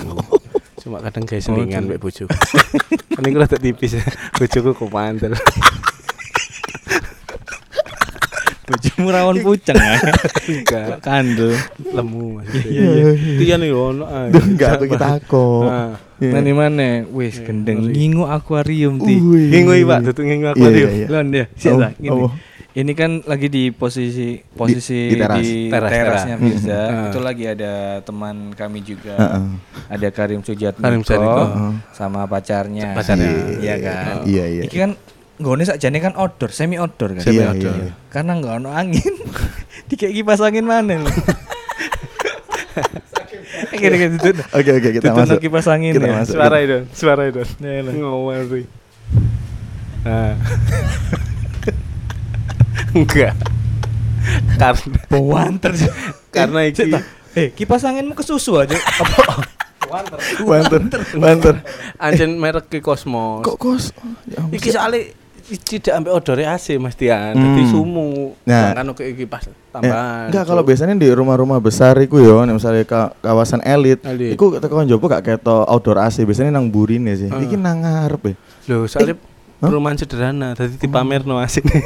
Cuma 0.80 1.04
kadang 1.04 1.26
kayak 1.28 1.44
Oh, 1.44 1.58
selingan 1.58 1.90
mbek 1.90 2.00
bojoku. 2.00 2.32
Kan 3.12 3.24
iku 3.28 3.38
rada 3.44 3.58
tipis. 3.60 4.00
Bojoku 4.40 4.72
kok 4.72 4.90
rawon 9.08 9.36
puceng 9.40 9.76
ya. 9.76 9.96
Enggak, 10.46 11.00
Kandel. 11.00 11.56
lemu 11.80 12.40
Mas. 12.40 12.48
iya, 12.64 12.84
iya. 12.84 13.08
Tian 13.40 13.62
iki 13.62 13.72
ono 13.72 14.04
ae. 14.06 14.28
Duh, 14.30 14.44
Enggak 14.44 14.70
aku 14.76 14.86
kita 14.92 15.08
kok. 15.24 15.64
Nah, 15.64 15.92
Iya. 16.18 16.50
Mana? 16.50 17.06
Wis 17.14 17.38
Iya, 17.38 17.46
gendeng 17.46 17.94
ngingu 17.94 18.26
akuarium 18.26 18.98
ti. 18.98 19.22
Wih. 19.22 19.54
ngingu 19.54 19.86
Pak, 19.86 20.00
duduk 20.02 20.26
ngingu 20.26 20.46
Iya, 20.46 20.54
akuarium. 20.58 20.90
iya, 20.90 20.98
iya. 20.98 21.08
Lon 21.08 21.28
dia, 21.30 21.46
sik 21.54 21.72
oh. 22.10 22.32
Ini 22.74 22.94
kan 22.94 23.26
lagi 23.26 23.50
di 23.50 23.74
posisi 23.74 24.38
posisi 24.54 25.10
di 25.10 25.18
teras. 25.18 25.42
di 25.42 25.66
Teras, 25.66 25.90
terasnya 25.90 26.36
teras. 26.38 26.46
Firza. 26.46 26.82
Hmm. 26.86 27.06
Itu 27.10 27.20
lagi 27.22 27.44
ada 27.46 27.74
teman 28.02 28.36
kami 28.54 28.80
juga. 28.82 29.14
Heeh. 29.14 29.46
Ada 29.90 30.08
Karim 30.10 30.42
Sujat 30.42 30.78
Karim 30.78 31.02
Sujatmiko. 31.02 31.74
sama 31.90 32.26
pacarnya. 32.26 32.94
Pacarnya. 32.94 33.30
Iya 33.58 33.76
kan. 33.78 34.16
Iya, 34.26 34.46
iya. 34.46 34.62
Iki 34.66 34.78
kan 34.78 34.92
nggone 35.38 35.64
sakjane 35.64 35.98
kan 35.98 36.14
outdoor, 36.14 36.50
semi 36.50 36.76
outdoor 36.76 37.14
kan. 37.14 37.22
Semi 37.22 37.38
Iya, 37.38 37.54
outdoor. 37.54 37.76
iya. 37.76 37.92
Karena 38.10 38.32
nggak 38.36 38.54
ono 38.58 38.70
angin. 38.72 39.14
Dikek 39.90 40.12
kipas 40.12 40.42
angin 40.42 40.66
mana 40.66 40.98
lho. 40.98 41.10
Kira-kira 43.72 44.10
itu. 44.12 44.30
Oke 44.52 44.70
oke 44.72 44.90
kita 44.98 45.14
masuk. 45.14 45.38
kipas 45.40 45.66
angin 45.68 45.94
Kita 45.94 46.06
ya. 46.06 46.14
masuk. 46.20 46.34
Suara 46.36 46.58
itu, 46.60 46.78
suara 46.92 47.24
itu. 47.26 47.42
Iya, 47.60 47.82
lah. 47.84 47.94
Ngomong 47.94 48.34
Nah. 50.08 50.34
Enggak. 52.94 53.34
Karena 54.58 54.98
Pewanter. 55.08 55.72
karena 56.30 56.60
iki 56.64 56.84
Eh, 57.38 57.54
kipas 57.54 57.86
anginmu 57.86 58.18
ke 58.18 58.26
susu 58.26 58.58
aja. 58.58 58.74
Apa? 58.74 59.46
Banter, 60.44 61.00
banter. 61.16 61.56
ancen 61.96 62.36
merek 62.36 62.68
ki 62.68 62.82
Cosmos. 62.82 63.46
Kok 63.46 63.56
kos? 63.56 63.94
Ya. 64.26 64.42
Iki 64.50 64.70
soalnya 64.70 65.14
tidak 65.58 65.94
ambil 65.96 66.12
odore 66.14 66.44
AC 66.44 66.76
Mas 66.76 66.94
Tian. 66.94 67.32
Hmm. 67.32 67.56
Dadi 67.56 67.64
sumu. 67.66 68.36
Nah. 68.44 68.74
Kan 68.74 68.88
oke 68.88 69.04
iki 69.06 69.24
pas 69.24 69.40
Eh, 69.42 69.54
tambahan. 69.72 70.28
enggak 70.28 70.44
kalau 70.44 70.62
biasanya 70.62 70.94
di 70.94 71.08
rumah-rumah 71.08 71.58
besar 71.58 71.96
iku 71.98 72.18
yo, 72.18 72.42
nih 72.42 72.52
misalnya 72.52 72.84
ka- 72.84 73.14
kawasan 73.18 73.62
elit, 73.62 74.02
Elit. 74.02 74.34
iku 74.34 74.58
teko 74.58 74.82
njopo 74.82 75.06
gak 75.06 75.24
keto 75.24 75.64
outdoor 75.64 76.00
AC, 76.00 76.22
biasanya 76.22 76.52
nang 76.52 76.68
burine 76.68 77.14
sih. 77.14 77.30
Heeh. 77.30 77.46
Iki 77.46 77.56
nang 77.56 77.80
ngarep 77.80 78.22
ya. 78.24 78.34
Loh, 78.68 78.84
soalnya 78.86 79.16
Hah? 79.58 79.70
perumahan 79.70 79.96
sederhana, 79.96 80.52
tadi 80.52 80.76
dipamerno 80.76 81.38
asine. 81.38 81.86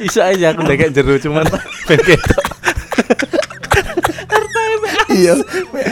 Iso 0.00 0.20
aja 0.20 0.52
aku 0.52 0.62
ndekek 0.62 0.92
jero 0.92 1.16
cuman 1.18 1.44
ben 1.88 1.98
ketok. 1.98 2.44
Iya, 5.10 5.34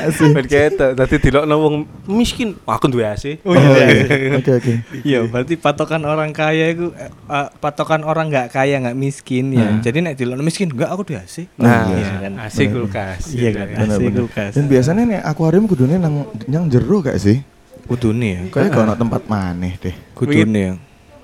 AC. 0.09 0.19
Ben 0.31 0.47
ketok, 0.47 0.91
dadi 0.95 1.17
dilokno 1.19 1.55
wong 1.59 1.75
miskin, 2.07 2.55
aku 2.63 2.87
duwe 2.87 3.03
AC. 3.03 3.43
Oh, 3.43 3.53
iya, 3.53 3.87
iya. 3.91 4.39
Oke 4.39 4.51
oke. 4.55 4.73
Iya, 5.03 5.19
berarti 5.27 5.55
patokan 5.59 6.03
orang 6.07 6.31
kaya 6.31 6.71
itu 6.71 6.95
eh, 6.95 7.11
eh, 7.11 7.49
patokan 7.59 8.07
orang 8.07 8.31
nggak 8.31 8.55
kaya 8.55 8.79
nggak 8.79 8.95
miskin 8.95 9.51
ya. 9.53 9.69
Hmm. 9.75 9.83
Jadi 9.83 9.99
nek 10.07 10.15
dilokno 10.15 10.43
miskin 10.47 10.71
enggak 10.71 10.91
aku 10.95 11.03
udah 11.11 11.27
sih. 11.27 11.51
Nah, 11.59 11.91
iya 11.91 12.31
kan. 12.31 12.33
AC 12.39 12.59
kulkas. 12.71 13.23
Iya 13.35 13.51
kan. 13.55 13.67
AC 13.91 14.03
kulkas. 14.15 14.53
Dan 14.55 14.65
biasanya 14.71 15.03
nih 15.05 15.19
akuarium 15.27 15.67
kudune 15.67 15.99
nang 15.99 16.31
nang 16.47 16.71
jero 16.71 17.03
gak 17.03 17.19
sih? 17.19 17.43
Kudune 17.91 18.29
ya. 18.29 18.41
Kayak 18.55 18.79
ono 18.79 18.95
tempat 18.95 19.27
maneh 19.27 19.75
deh. 19.83 19.95
Kudune 20.15 20.61
ya. 20.61 20.73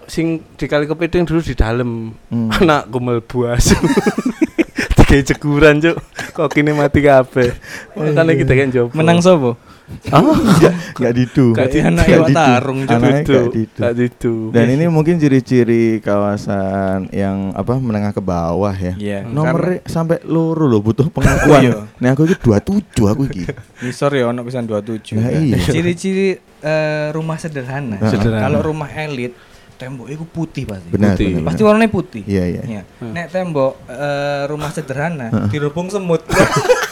Sing 0.04 0.44
di 0.58 0.66
kali 0.68 0.84
kepiting 0.84 1.24
dulu 1.24 1.40
di 1.40 1.54
dalam. 1.56 2.12
Hmm. 2.28 2.50
Anak 2.50 2.90
gumel 2.90 3.22
buas. 3.22 3.70
Tiga 5.14 5.30
jeguran, 5.30 5.78
Cuk. 5.78 5.96
Kok 6.34 6.48
kini 6.50 6.74
mati 6.74 6.98
kabeh. 6.98 7.54
Makane 7.94 8.34
kita 8.34 8.50
kan 8.50 8.68
jopo. 8.68 8.90
Menang 8.98 9.22
sopo? 9.22 9.54
Ah, 10.10 10.24
enggak 10.24 10.74
enggak 10.96 11.12
didu. 11.14 11.46
Gak 11.54 11.68
di 11.70 11.78
Enggak 11.78 11.92
anak 11.92 12.06
iwak 12.08 12.28
tarung, 12.32 12.78
Didu. 12.82 12.90
enggak 12.90 13.12
didu. 13.22 13.36
Gak 13.78 13.94
didu. 13.94 14.34
Dan 14.50 14.66
ini 14.72 14.84
mungkin 14.90 15.14
ciri-ciri 15.20 16.00
kawasan 16.00 17.12
yang 17.12 17.52
apa 17.52 17.78
menengah 17.78 18.10
ke 18.10 18.18
bawah 18.18 18.74
ya. 18.74 18.96
Iya. 18.98 19.18
Nomornya 19.22 19.84
sampai 19.86 20.24
luru 20.26 20.66
loh 20.66 20.82
butuh 20.82 21.06
Iya. 21.06 21.14
pengakuan. 21.14 21.62
Nih 22.00 22.08
aku 22.10 22.20
iki 22.26 22.36
27 22.40 23.06
aku 23.06 23.22
iki. 23.28 23.44
Ngisor 23.84 24.10
ya 24.10 24.24
ono 24.26 24.40
pisan 24.42 24.66
27. 24.66 25.14
Nah, 25.14 25.30
iya. 25.30 25.62
Ciri-ciri 25.62 26.28
eh, 26.58 27.06
rumah 27.12 27.38
sederhana. 27.38 28.00
Nah. 28.00 28.08
Sederhana. 28.10 28.40
Kalau 28.40 28.64
rumah 28.64 28.88
elit 28.88 29.36
temboknya 29.74 30.14
itu 30.14 30.26
putih 30.26 30.64
pasti. 30.64 30.88
Benar, 30.88 31.14
Putih. 31.14 31.26
benar, 31.32 31.44
Pasti 31.46 31.60
benar. 31.60 31.68
warnanya 31.70 31.90
putih. 31.90 32.22
Iya, 32.24 32.44
iya. 32.46 32.62
Iya. 32.64 32.82
Nek 33.00 33.26
tembok 33.28 33.72
eh, 33.86 34.42
rumah 34.46 34.70
sederhana 34.70 35.28
dirubung 35.48 35.88
semut. 35.88 36.22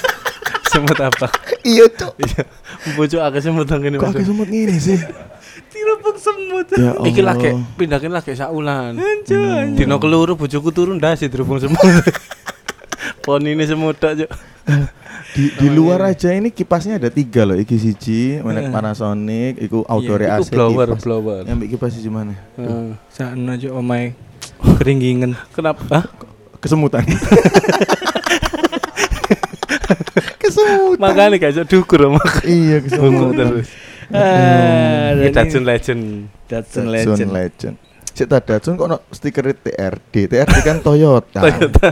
semut 0.72 0.98
apa? 0.98 1.28
Iya, 1.62 1.84
Cok. 1.86 2.14
Iya. 2.18 2.42
Bojo 2.92 3.16
akeh 3.20 3.40
semut 3.40 3.66
nang 3.66 3.80
kene. 3.80 3.96
Kok 3.96 4.10
aku 4.10 4.24
semut 4.24 4.48
ngini 4.48 4.76
sih? 4.76 4.98
dirubung 5.72 6.16
semut. 6.16 6.66
Ya 6.72 6.92
Iki 6.94 7.22
lagi 7.22 7.48
Allah. 7.48 7.64
pindahin 7.74 8.12
lagi 8.12 8.32
saulan. 8.32 8.92
Anjir. 8.94 9.72
Dino 9.74 9.96
keluru 9.96 10.34
bojoku 10.34 10.70
turun 10.70 10.96
ndase 10.96 11.26
dirubung 11.26 11.58
semut. 11.58 11.80
Pon 13.22 13.42
ini 13.42 13.62
tok, 13.94 14.12
Cuk. 14.18 14.30
Di, 15.32 15.48
di 15.56 15.68
luar 15.72 16.12
aja 16.12 16.28
ini 16.28 16.52
kipasnya 16.52 17.00
ada 17.00 17.08
tiga 17.08 17.46
loh. 17.46 17.56
Iki 17.56 17.76
siji, 17.78 18.42
merek 18.42 18.68
Heeh. 18.68 18.74
Panasonic, 18.74 19.56
iku 19.58 19.80
outdoor 19.86 20.20
Iku 20.20 20.42
AC 20.44 20.48
blower, 20.50 20.86
kipas. 20.92 21.02
blower. 21.02 21.40
Yang 21.46 21.58
bikin 21.62 21.72
kipas 21.72 21.90
siji 21.94 22.10
mana? 22.10 22.34
Heeh. 22.58 22.98
Sana 23.08 23.56
aja 23.56 23.68
omai 23.72 24.12
keringgingan. 24.76 25.32
Kenapa? 25.54 25.82
Hah? 25.88 26.04
Kesemutan. 26.60 27.02
Kesemutan. 30.42 31.00
Makanya 31.00 31.48
iso 31.48 31.64
dukur 31.64 31.98
sama 32.02 32.20
Iya, 32.44 32.78
kesemutan. 32.82 33.34
terus. 33.38 33.68
Ah, 34.12 35.16
Datsun 35.32 35.64
Legend. 35.64 36.02
Datsun 36.44 36.86
Legend. 36.92 37.76
Cek 38.12 38.26
tak 38.26 38.42
Datsun 38.44 38.76
kok 38.76 38.86
no 38.86 39.00
stiker 39.08 39.52
TRD. 39.52 40.14
TRD 40.28 40.56
kan 40.60 40.76
Toyota. 40.78 41.40
Toyota. 41.40 41.88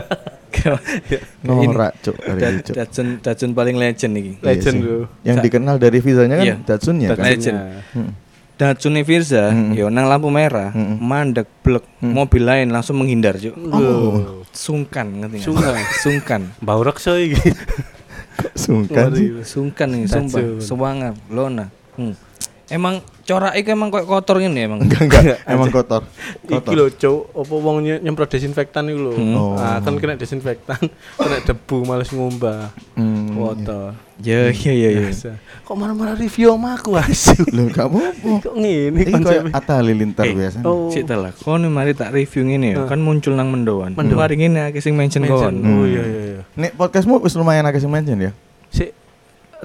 Norak, 1.41 1.95
Cuk, 2.03 2.15
dari 2.19 2.59
Cuk. 2.61 2.75
Datsun 2.75 3.07
Datsun 3.19 3.51
paling 3.51 3.75
legend 3.75 4.13
iki. 4.13 4.31
Iya 4.35 4.45
Legend 4.45 4.77
bro. 4.77 4.97
Yang 5.23 5.37
Sa- 5.37 5.43
dikenal 5.43 5.75
dari 5.77 5.97
visanya 5.99 6.35
kan 6.35 6.45
Iya. 6.45 6.55
Datsunnya 6.61 7.07
kan. 7.11 7.23
Legend. 7.25 7.57
Hmm. 7.95 8.11
Datsun 8.53 8.93
Firza, 9.01 9.49
Mm-mm. 9.49 9.73
yo 9.73 9.89
nang 9.89 10.05
lampu 10.05 10.29
merah, 10.29 10.69
Mm-mm. 10.69 11.01
mandek 11.01 11.49
blek, 11.65 11.81
Mm. 11.97 12.13
mobil 12.13 12.43
lain 12.45 12.69
langsung 12.69 13.01
menghindar, 13.01 13.33
Cuk. 13.33 13.57
Oh. 13.57 14.45
Sungkan 14.53 15.17
ngerti 15.17 15.41
nggak? 15.41 15.45
Sungkan. 15.49 15.73
Sungkan. 16.05 16.41
Bau 16.61 16.81
rekso 16.85 17.17
iki. 17.17 17.41
Sungkan. 18.53 19.09
Sungkan 19.41 19.87
nih, 19.89 20.05
sumpah. 20.05 20.61
Sewangan, 20.61 21.13
lona. 21.33 21.73
Hmm. 21.97 22.13
Emang 22.71 22.95
corak 23.21 23.53
iki 23.53 23.69
emang 23.69 23.91
kayak 23.91 24.07
kotor 24.07 24.39
gini 24.39 24.63
emang. 24.63 24.79
Enggak, 24.83 25.03
enggak. 25.03 25.39
Emang 25.43 25.67
kotor. 25.67 26.07
Iki 26.41 26.47
Kotor. 26.49 26.71
lho, 26.71 26.85
Cuk, 26.89 27.19
apa 27.33 27.53
wong 27.53 27.77
nye- 27.81 27.99
nyemprot 27.99 28.29
desinfektan 28.29 28.87
iku 28.87 28.99
lho. 29.01 29.11
Hmm. 29.11 29.35
Oh. 29.35 29.53
Ah, 29.53 29.77
kan 29.77 29.93
kena 29.95 30.15
desinfektan, 30.15 30.79
kena 31.19 31.37
debu 31.41 31.83
males 31.83 32.07
ngumbah. 32.09 32.71
Hmm, 32.95 33.35
Kotor. 33.35 33.91
Ya 34.21 34.47
ya 34.49 34.71
ya 34.71 34.89
ya. 35.01 35.33
Kok 35.61 35.73
marah-marah 35.73 36.13
review 36.13 36.53
sama 36.53 36.73
aku 36.73 36.93
asu. 36.93 37.33
Loh, 37.49 37.67
kamu 37.67 37.97
apa? 37.99 38.29
Kok 38.39 38.55
ngene 38.55 39.01
Ini 39.01 39.11
konsepnya? 39.11 39.51
Atta 39.51 39.73
Halilintar 39.75 40.23
Eh, 40.23 40.31
biasa. 40.31 40.57
Oh. 40.61 40.87
Cik 40.87 41.03
ta 41.03 41.17
lah, 41.17 41.33
kono 41.33 41.67
mari 41.67 41.91
tak 41.91 42.11
review 42.11 42.45
ngene 42.45 42.71
ya, 42.71 42.85
kan 42.85 42.97
muncul 42.97 43.33
nang 43.33 43.49
mendoan. 43.49 43.91
Mendoan. 43.91 44.29
Ngene 44.29 44.69
akeh 44.69 44.79
sing 44.79 44.93
mention 44.93 45.21
Mention. 45.21 45.57
kon. 45.57 45.67
Oh 45.75 45.83
iya 45.83 46.01
iya 46.01 46.21
iya. 46.31 46.41
Nek 46.53 46.71
podcastmu 46.73 47.19
wis 47.19 47.33
lumayan 47.33 47.65
akeh 47.65 47.79
sing 47.79 47.89
mention 47.89 48.15
ya. 48.15 48.31
Sik 48.69 48.95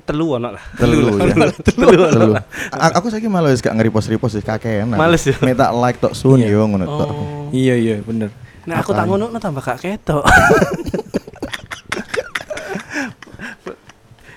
telu 0.05 0.37
ono 0.37 0.53
lah. 0.53 0.65
Telu 0.77 1.09
ya. 1.17 1.49
Telu 1.65 1.87
ono 1.97 2.13
Telu. 2.13 2.33
Aku 2.73 3.07
saiki 3.09 3.31
malah 3.31 3.49
wis 3.49 3.65
gak 3.65 3.73
nge-repost-repost 3.73 4.37
wis 4.37 4.45
kakean. 4.45 4.93
aku. 4.93 5.01
Males 5.01 5.23
ya? 5.25 5.37
Minta 5.41 5.73
like 5.73 5.97
tok 5.97 6.13
sun 6.13 6.43
Iya. 6.43 6.53
yo 6.53 6.69
ngono 6.69 6.85
tok. 6.85 7.09
Oh. 7.09 7.49
Iya 7.55 7.75
iya 7.81 7.97
bener. 8.05 8.29
Nah 8.67 8.83
aku 8.83 8.93
tak 8.93 9.07
ngono 9.07 9.33
tambah 9.39 9.63
gak 9.65 9.81
ketok. 9.81 10.27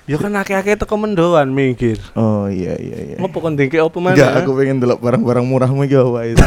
Ya 0.09 0.17
kan 0.17 0.33
akeh-akeh 0.33 0.73
teko 0.73 0.97
mendoan 0.97 1.53
minggir. 1.53 2.01
Oh 2.17 2.49
iya 2.49 2.73
iya 2.81 3.13
iya. 3.13 3.15
Ngopo 3.21 3.45
kon 3.45 3.53
dengke 3.53 3.77
opo 3.77 4.01
mana? 4.01 4.17
Enggak, 4.17 4.41
aku 4.41 4.57
pengen 4.57 4.81
delok 4.81 5.05
barang-barang 5.05 5.45
murahmu 5.45 5.85
iki 5.85 5.93
Iki. 6.33 6.33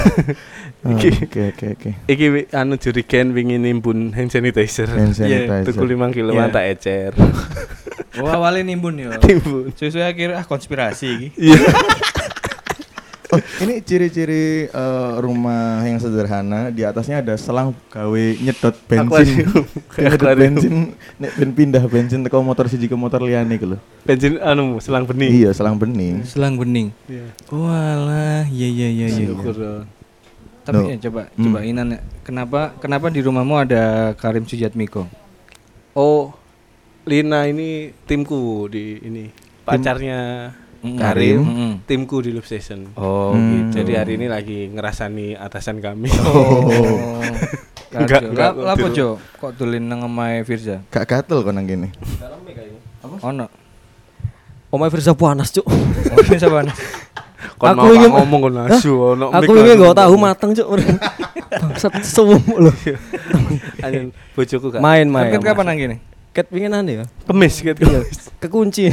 Oke 0.83 1.15
oke 1.31 1.67
oke. 1.79 1.91
Iki 2.11 2.51
anu 2.51 2.75
jurigen 2.75 3.31
wingi 3.31 3.55
nimbun 3.55 4.11
hand 4.11 4.35
sanitizer. 4.35 4.91
Hand 4.91 5.15
Iya, 5.15 5.47
sanitizer. 5.47 5.79
Tuku 5.79 5.85
5 5.95 6.11
kilo 6.11 6.35
Iya. 6.35 6.51
tak 6.51 6.65
ecer. 6.75 7.13
Oh 8.19 8.27
awalnya 8.27 8.67
nimbun 8.67 8.99
ya. 8.99 9.15
Timbun. 9.23 9.71
Suwe-suwe 9.79 10.03
akhirnya 10.03 10.43
ah 10.43 10.45
konspirasi 10.45 11.07
iki. 11.07 11.29
Iya. 11.39 11.59
Oh, 13.33 13.41
ini 13.65 13.81
ciri-ciri 13.81 14.69
eh, 14.69 15.13
rumah 15.17 15.81
yang 15.89 15.97
sederhana 15.97 16.69
di 16.69 16.85
atasnya 16.85 17.25
ada 17.25 17.33
selang 17.41 17.73
gawe 17.89 18.25
nyedot 18.37 18.77
bensin. 18.85 19.49
Nyedot 20.05 20.37
bensin 20.37 20.75
nek 21.17 21.33
ben 21.41 21.51
pindah 21.57 21.81
bensin 21.89 22.21
teko 22.21 22.45
motor 22.45 22.69
siji 22.69 22.93
ke 22.93 22.97
motor 22.99 23.25
liyane 23.25 23.57
iku 23.57 23.73
lho. 23.73 23.79
Bensin 24.05 24.37
anu 24.37 24.77
selang 24.85 25.09
bening. 25.09 25.33
Iya, 25.33 25.57
selang 25.57 25.81
bening. 25.81 26.29
Selang 26.29 26.61
bening. 26.61 26.93
Iya. 27.09 27.25
Walah, 27.49 28.45
iya 28.53 28.69
iya 28.69 28.89
iya 28.93 29.07
iya. 29.09 29.33
Tapi 30.63 30.79
No. 30.79 30.87
ya 30.87 30.97
coba 31.03 31.23
Hmm. 31.29 31.45
coba 31.45 31.59
Inan 31.61 31.89
ya. 31.89 31.99
kenapa 32.23 32.61
kenapa 32.77 33.07
di 33.09 33.19
rumahmu 33.19 33.55
ada 33.59 33.83
Karim 34.15 34.43
Sujatmiko? 34.43 35.11
Oh, 35.93 36.31
Lina 37.03 37.45
ini 37.45 37.91
timku 38.03 38.67
di 38.67 38.99
ini. 39.01 39.25
Pacarnya 39.63 40.51
Mm, 40.81 40.99
Karim. 40.99 41.39
Mm-mm. 41.41 41.73
timku 41.85 42.19
di 42.19 42.31
Loop 42.31 42.43
Station. 42.43 42.91
Oh 42.95 43.31
Hmm. 43.31 43.71
gitu. 43.71 43.79
Jadi 43.79 43.93
hari 43.95 44.13
ini 44.17 44.27
lagi 44.27 44.67
ngerasani 44.67 45.35
atasan 45.35 45.79
kami. 45.79 46.11
Oh. 46.27 47.23
Enggak, 47.93 48.25
enggak, 48.25 48.51
apa 48.57 48.75
tiru. 48.81 48.91
Jo? 48.91 49.09
Kok 49.37 49.53
dolen 49.55 49.85
nang 49.85 50.03
omahe 50.03 50.43
Firza? 50.43 50.81
Gak 50.89 51.05
gatel 51.05 51.43
kok 51.43 51.53
nang 51.53 51.67
kene. 51.67 51.93
Ono. 53.21 53.47
Omai 54.71 54.89
Firza 54.89 55.13
panas, 55.13 55.53
Cuk. 55.53 55.69
Oh, 55.69 55.77
Firza 56.25 56.49
mana? 56.49 56.73
Kon 57.59 57.69
Aku 57.73 57.87
ingin- 57.93 58.13
ngomong 58.13 58.41
kon 58.43 58.57
asu 58.67 58.93
ono. 59.15 59.27
Aku 59.31 59.53
ingin 59.57 59.79
gak 59.79 59.99
tahu 59.99 60.15
mateng 60.17 60.51
cuk. 60.53 60.69
Bangsat 61.63 61.93
sewum 62.01 62.41
lho. 62.57 62.73
Anjen 63.81 64.11
bojoku 64.33 64.73
gak. 64.73 64.81
Main 64.81 65.07
main. 65.07 65.31
Kan 65.31 65.43
kapan 65.43 65.65
nang 65.69 65.77
kene? 65.77 65.97
Ket 66.33 66.49
pinginan 66.49 66.89
ya. 66.91 67.05
kemis 67.29 67.61
gitu. 67.61 67.77
Iya, 67.77 68.01
kekunci. 68.41 68.89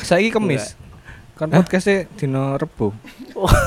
Saiki 0.00 0.32
kemis. 0.32 0.80
Kan 1.34 1.50
podcastnya 1.50 2.06
dino 2.14 2.54
Rebo. 2.56 2.94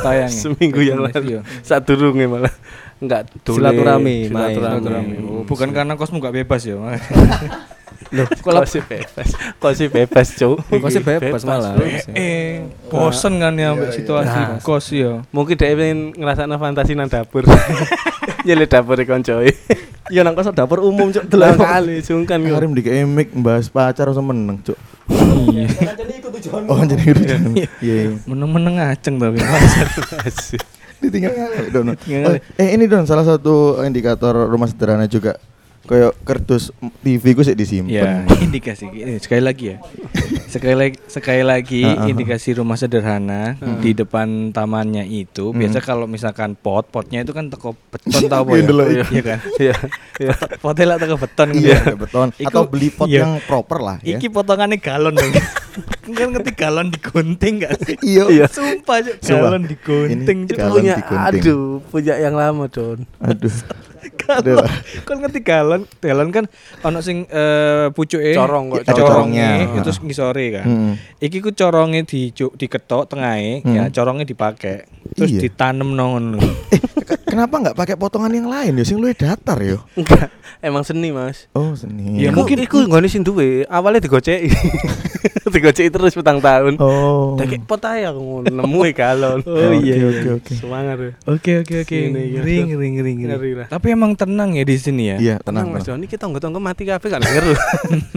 Tayang. 0.02 0.32
Seminggu 0.32 0.80
yang 0.80 1.04
lalu. 1.04 1.44
Saat 1.62 1.86
durunge 1.86 2.26
malah. 2.26 2.54
Enggak. 2.98 3.30
Silaturahmi, 3.46 4.32
main. 4.32 4.56
Silaturahmi. 4.58 5.16
Oh, 5.22 5.44
bukan 5.46 5.70
karena 5.70 5.94
kosmu 5.94 6.18
gak 6.18 6.34
bebas 6.34 6.66
ya. 6.66 6.80
Loh, 8.14 8.28
Kok 8.44 8.64
sih 8.64 8.80
bebas? 8.80 9.28
Kok 9.60 9.74
sih 9.76 9.88
bebas, 9.88 10.28
Cuk? 10.34 10.56
Kok 10.64 10.90
sih 10.90 11.04
bebas 11.04 11.42
malah. 11.44 11.76
Bro. 11.76 11.86
eh, 12.16 12.64
bosen 12.88 13.40
kan 13.40 13.54
ya 13.54 13.76
ambek 13.76 13.92
situasi 13.92 14.32
Nah. 14.32 14.60
kos 14.60 14.88
ya. 14.92 15.24
Mungkin 15.30 15.56
dia 15.56 15.76
pengen 15.76 16.16
ngerasakno 16.16 16.56
fantasi 16.56 16.96
nang 16.96 17.12
dapur. 17.12 17.44
Nyele 18.48 18.66
dapur 18.66 18.96
koncoe. 19.04 19.52
Ya 20.08 20.24
nang 20.24 20.40
kos 20.40 20.48
dapur 20.56 20.80
umum 20.80 21.12
cuk 21.12 21.28
Lah 21.36 21.52
kali 21.52 22.00
sungkan 22.00 22.40
kok. 22.40 22.56
Karim 22.56 22.72
di 22.72 22.84
emik 22.88 23.36
bahas 23.36 23.68
pacar 23.68 24.08
sama 24.16 24.32
meneng, 24.32 24.64
Cuk. 24.64 24.80
Iya. 25.52 25.68
Oh, 26.72 26.80
jadi 26.80 27.12
itu. 27.12 27.24
Iya, 27.60 27.68
iya. 27.84 28.16
Meneng-meneng 28.24 28.80
ngaceng 28.80 29.20
tapi. 29.20 29.44
Ditinggal 30.98 31.34
ngalih, 31.36 31.68
Don. 31.70 31.88
Oh, 31.92 32.34
eh 32.56 32.70
ini 32.72 32.88
Don 32.88 33.04
salah 33.04 33.28
satu 33.28 33.84
indikator 33.84 34.48
rumah 34.48 34.66
sederhana 34.66 35.06
juga. 35.06 35.36
Kayak 35.88 36.12
kardus 36.28 36.76
TV 37.00 37.24
ku 37.32 37.42
sih 37.42 37.56
disimpan. 37.56 38.28
Ya, 38.28 38.28
indikasi 38.46 38.92
eh, 38.92 39.20
sekali 39.24 39.40
lagi 39.40 39.66
ya. 39.72 39.78
Sekali 40.48 40.76
lagi 40.76 40.96
sekali 41.08 41.44
lagi 41.44 41.82
indikasi 41.84 42.60
rumah 42.60 42.76
sederhana 42.76 43.56
di 43.80 43.96
depan 43.96 44.52
tamannya 44.52 45.08
itu 45.08 45.56
biasa 45.56 45.80
kalau 45.80 46.04
misalkan 46.06 46.60
pot 46.60 46.92
potnya 46.92 47.24
itu 47.24 47.32
kan 47.32 47.48
teko 47.48 47.76
beton 47.88 48.28
tau 48.28 48.44
apa 48.44 48.60
ya? 48.60 48.68
Iya, 48.68 49.04
Iya 49.08 49.24
kan? 49.24 49.40
Iya. 49.64 49.76
Iya. 50.20 50.34
Potnya 50.60 50.86
lah 50.92 50.98
teko 51.00 51.16
beton 51.16 51.48
gitu. 51.56 51.72
Iya, 51.72 51.80
beton. 51.96 52.28
Iku- 52.36 52.48
Atau 52.52 52.64
beli 52.68 52.90
pot 52.92 53.08
iya. 53.08 53.24
yang 53.24 53.40
proper 53.44 53.80
lah 53.80 53.98
ya. 54.04 54.20
Iki 54.20 54.28
potongannya 54.28 54.78
galon 54.84 55.16
dong. 55.16 55.32
kan 56.18 56.28
ngerti 56.34 56.52
galon 56.58 56.88
digunting 56.90 57.54
gak 57.64 57.74
sih? 57.86 57.96
Iya. 58.04 58.24
Iya. 58.28 58.46
Sumpah, 58.52 59.04
galon 59.24 59.64
digunting. 59.68 60.48
Ini 60.48 60.56
galon 60.56 60.82
Punya 60.84 60.96
aduh, 61.00 61.80
punya 61.92 62.16
yang 62.20 62.36
lama, 62.36 62.66
Don. 62.68 63.04
Aduh. 63.22 63.52
Galon. 64.14 64.64
Kan 65.04 65.16
ngerti 65.20 65.40
galon, 65.42 65.82
galon 65.98 66.30
kan 66.30 66.46
ono 66.82 67.00
sing 67.00 67.26
eh 67.26 67.92
pucuke 67.92 68.32
Corong 68.32 68.70
kok, 68.70 68.84
corongnya 68.88 69.68
corongnya. 69.68 69.82
itu 69.82 69.92
ngisore 70.02 70.46
kan. 70.54 70.66
Hmm. 70.66 70.94
Iki 71.18 71.38
ku 71.40 71.52
corongnya 71.52 72.04
di 72.04 72.30
diketok 72.32 73.08
tengahnya, 73.08 73.62
Hmm. 73.62 73.76
ya 73.76 73.84
corongnya 73.90 74.24
dipakai. 74.24 74.88
Terus 75.14 75.32
Iya. 75.32 75.42
ditanam 75.44 75.92
nong 75.92 76.38
Eh, 76.38 76.52
ke- 76.72 76.87
kenapa 77.24 77.56
nggak 77.58 77.76
pakai 77.76 77.96
potongan 77.96 78.30
yang 78.30 78.46
lain 78.46 78.74
ya? 78.74 78.84
Sing 78.84 78.98
luwih 78.98 79.14
datar 79.14 79.58
yo. 79.60 79.84
Enggak, 79.94 80.28
emang 80.60 80.82
seni, 80.82 81.10
Mas. 81.10 81.48
Oh, 81.52 81.72
seni. 81.74 82.20
Ya, 82.20 82.30
Iku- 82.30 82.44
mungkin- 82.44 82.62
iku 82.62 82.78
nggone 82.82 83.08
sing 83.08 83.22
duwe, 83.22 83.64
awalnya 83.66 84.02
digoceki. 84.02 84.52
digoceki 85.48 85.88
terus 85.88 86.12
petang 86.12 86.38
tahun. 86.38 86.76
Oh. 86.78 87.34
Dek 87.36 87.64
pot 87.64 87.80
ae 87.82 88.04
aku 88.04 88.20
ngono, 88.20 88.48
nemu 88.50 88.80
e 88.82 88.92
galon. 88.92 89.40
Oh, 89.48 89.74
iya, 89.74 89.96
Oke, 89.96 89.96
iya. 89.96 90.06
oke, 90.06 90.30
oke. 90.38 90.54
Semangat 90.54 90.98
ya. 90.98 91.12
Oke 91.26 91.52
oke 91.62 91.76
oke. 91.82 91.98
Ya, 91.98 92.42
Ring 92.42 92.68
ring 92.70 92.96
ring 92.98 93.20
ring. 93.24 93.56
Tapi 93.66 93.88
emang 93.90 94.12
tenang 94.14 94.54
ya 94.54 94.64
di 94.64 94.76
sini 94.76 95.04
ya. 95.08 95.18
Iya, 95.18 95.36
Tenang, 95.40 95.72
Mas 95.72 95.82
tenang. 95.82 95.98
Don, 95.98 96.06
iki 96.06 96.16
tonggo-tonggo 96.16 96.60
mati 96.60 96.84
kabeh 96.84 97.08
kan 97.08 97.20
ngeru. 97.20 97.54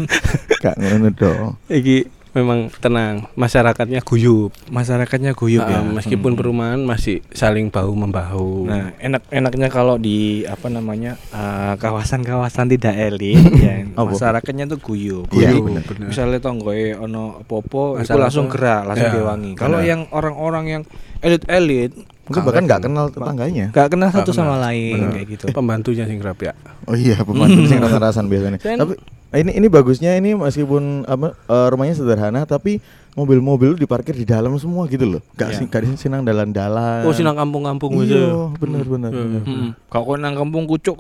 Gak 0.63 0.75
ngono 0.77 1.09
dong. 1.11 1.57
iki 1.67 2.05
memang 2.33 2.71
tenang, 2.75 3.27
masyarakatnya 3.35 4.01
guyup. 4.01 4.55
Masyarakatnya 4.67 5.33
guyup 5.33 5.63
ya. 5.63 5.79
Ah, 5.79 5.85
meskipun 5.85 6.33
Hmm. 6.33 6.39
perumahan 6.39 6.81
masih 6.81 7.27
saling 7.29 7.69
bahu 7.69 7.93
membahu. 7.93 8.65
Nah, 8.65 8.95
enak-enaknya 8.97 9.69
kalau 9.69 9.97
di 9.97 10.19
apa 10.45 10.67
namanya 10.67 11.19
eh, 11.29 11.75
kawasan-kawasan 11.77 12.67
tidak 12.69 12.95
elit, 12.95 13.35
ya 13.61 13.83
Apa? 13.93 14.11
masyarakatnya 14.11 14.65
tuh 14.67 14.79
guyup. 14.79 15.27
Iya, 15.31 15.51
Jadi, 15.51 15.59
bener, 15.61 15.83
bener. 15.85 16.07
Misalnya 16.07 16.39
tonggoe 16.39 16.95
ono 16.95 17.43
popo, 17.43 17.97
itu 17.97 18.07
Masalah 18.07 18.23
langsung 18.25 18.47
gerak, 18.47 18.83
langsung 18.85 19.07
Ya, 19.07 19.15
diwangi. 19.17 19.53
Kalau 19.55 19.79
yang 19.81 20.07
orang-orang 20.11 20.65
yang 20.69 20.83
elit-elit, 21.21 21.93
Mungkin 22.25 22.47
bahkan 22.47 22.63
nggak 22.65 22.83
kenal 22.83 23.07
tetangganya. 23.09 23.67
gak 23.71 23.91
kenal 23.91 24.09
satu 24.09 24.23
Nggak 24.25 24.39
sama 24.39 24.55
kenal. 24.55 24.65
lain 24.65 24.95
Bener. 24.97 25.11
kayak 25.13 25.27
gitu. 25.29 25.45
Pembantunya 25.51 26.05
sing 26.07 26.19
kerap 26.19 26.39
ya. 26.41 26.55
Oh 26.87 26.95
iya, 26.95 27.19
pembantu 27.21 27.67
sing 27.67 27.79
rasa-rasan 27.79 28.25
biasanya. 28.25 28.57
Dan- 28.57 28.79
Tapi 28.79 28.95
ini 29.31 29.55
ini 29.55 29.67
bagusnya 29.71 30.19
ini 30.19 30.35
meskipun 30.35 31.07
apa 31.07 31.39
eh, 31.39 31.67
rumahnya 31.71 31.95
sederhana 31.95 32.43
tapi 32.43 32.83
mobil-mobil 33.15 33.75
diparkir 33.75 34.15
di 34.15 34.23
dalam 34.23 34.55
semua 34.59 34.87
gitu 34.87 35.03
loh. 35.07 35.23
Gak 35.35 35.51
Iya. 35.51 35.59
sih 35.59 35.67
gak 35.67 35.83
sinang 35.99 36.23
dalan-dalan. 36.23 37.03
Oh, 37.03 37.11
sinang 37.11 37.35
kampung-kampung 37.35 37.99
Iya, 38.01 38.07
gitu. 38.07 38.55
bener 38.59 38.87
bener. 38.87 39.11
Hmm. 39.11 39.43
Hmm. 39.43 39.69
Kau 39.91 40.07
kau 40.07 40.15
nang 40.15 40.39
kampung 40.39 40.67
kucuk 40.71 40.95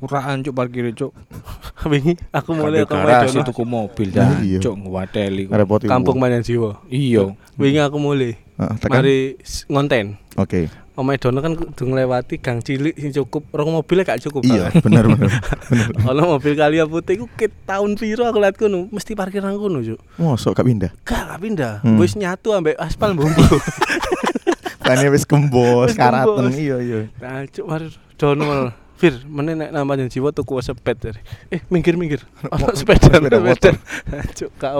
kuraan 0.00 0.40
cuk 0.40 0.52
parkir 0.56 0.88
cuk. 0.96 1.12
Wingi 1.92 2.16
aku 2.32 2.56
mulai 2.56 2.88
ke 2.88 2.94
garasi 2.96 3.44
tuku 3.44 3.64
mobil 3.68 4.08
Nah, 4.16 4.32
dah 4.32 4.40
iya. 4.40 4.58
cuk. 4.60 4.74
Ngerepoti 4.80 5.86
Kampung. 5.88 6.16
Manyan 6.16 6.40
Jiwa. 6.40 6.80
Iya. 6.88 7.36
Wingi 7.60 7.80
aku 7.84 7.96
mulai. 8.00 8.36
Heeh, 8.56 8.74
tekan. 8.80 9.00
Mari 9.00 9.16
ngonten. 9.68 10.06
Oke. 10.40 10.68
Omae 10.92 11.16
Dono 11.16 11.40
kan 11.40 11.56
kudu 11.56 11.88
nglewati 11.88 12.36
gang 12.36 12.60
cilik 12.60 12.92
sing 12.92 13.16
cukup, 13.16 13.48
rong 13.56 13.72
mobilnya 13.72 14.04
gak 14.04 14.20
cukup. 14.28 14.44
Iya, 14.44 14.68
bener 14.84 15.08
bener. 15.08 15.32
bener. 15.72 15.88
Ono 16.04 16.36
mobil 16.36 16.52
Kalia 16.52 16.84
Putih 16.84 17.16
ku 17.16 17.32
ke 17.32 17.48
tahun 17.64 17.96
piro 17.96 18.28
aku 18.28 18.36
lihat 18.36 18.60
kono, 18.60 18.92
mesti 18.92 19.16
parkir 19.16 19.40
nang 19.40 19.56
kono, 19.56 19.80
Cuk. 19.80 19.96
Mosok 20.20 20.52
gak 20.52 20.68
pindah. 20.68 20.92
Gak 21.08 21.32
gak 21.32 21.40
pindah. 21.40 21.80
Hmm. 21.80 21.96
Wis 21.96 22.12
nyatu 22.12 22.52
ambek 22.52 22.76
aspal 22.76 23.16
bumbu. 23.16 23.40
Kane 24.86 25.08
wis 25.08 25.24
kembos, 25.24 25.96
karaten. 25.96 26.52
Iya 26.52 26.76
iya. 26.84 27.00
nah, 27.16 27.40
Cuk 27.48 27.64
mari 27.64 27.88
Dono. 28.20 28.76
Fir, 29.00 29.18
meneh 29.26 29.58
nek 29.58 29.72
namanya 29.74 30.06
jiwa 30.06 30.30
tuku 30.30 30.60
sepet. 30.62 31.16
Eh, 31.50 31.58
minggir-minggir. 31.72 32.22
Ono 32.52 32.68
Mo- 32.68 32.76
sepeda, 32.76 33.08
sepeda. 33.10 33.40
Cuk, 34.38 34.50
gak 34.60 34.72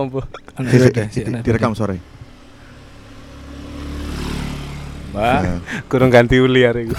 di- 0.61 1.25
di- 1.25 1.40
Direkam 1.40 1.72
sore. 1.72 2.21
Mbak, 5.12 5.38
Nah. 5.38 5.59
Kurang 5.87 6.09
ganti 6.09 6.37
uli 6.37 6.61
hari 6.62 6.88
iku. 6.88 6.96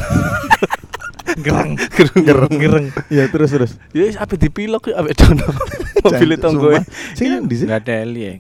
gereng. 1.36 1.72
Gereng 2.14 2.54
gereng. 2.54 2.86
Iya 3.10 3.26
terus 3.28 3.50
terus. 3.50 3.72
Ya 3.90 4.06
wis 4.06 4.16
ape 4.16 4.38
dipilok 4.38 4.88
ya 4.88 5.02
ambek 5.02 5.18
Dono. 5.18 5.48
Mobil 6.06 6.30
tonggo. 6.38 6.70
sumpah. 6.70 6.84
Sing 7.14 7.28
ndi 7.42 7.56
sih? 7.56 7.66
Enggak 7.66 7.82
ada 7.84 7.94
eli 8.00 8.22
ya. 8.22 8.34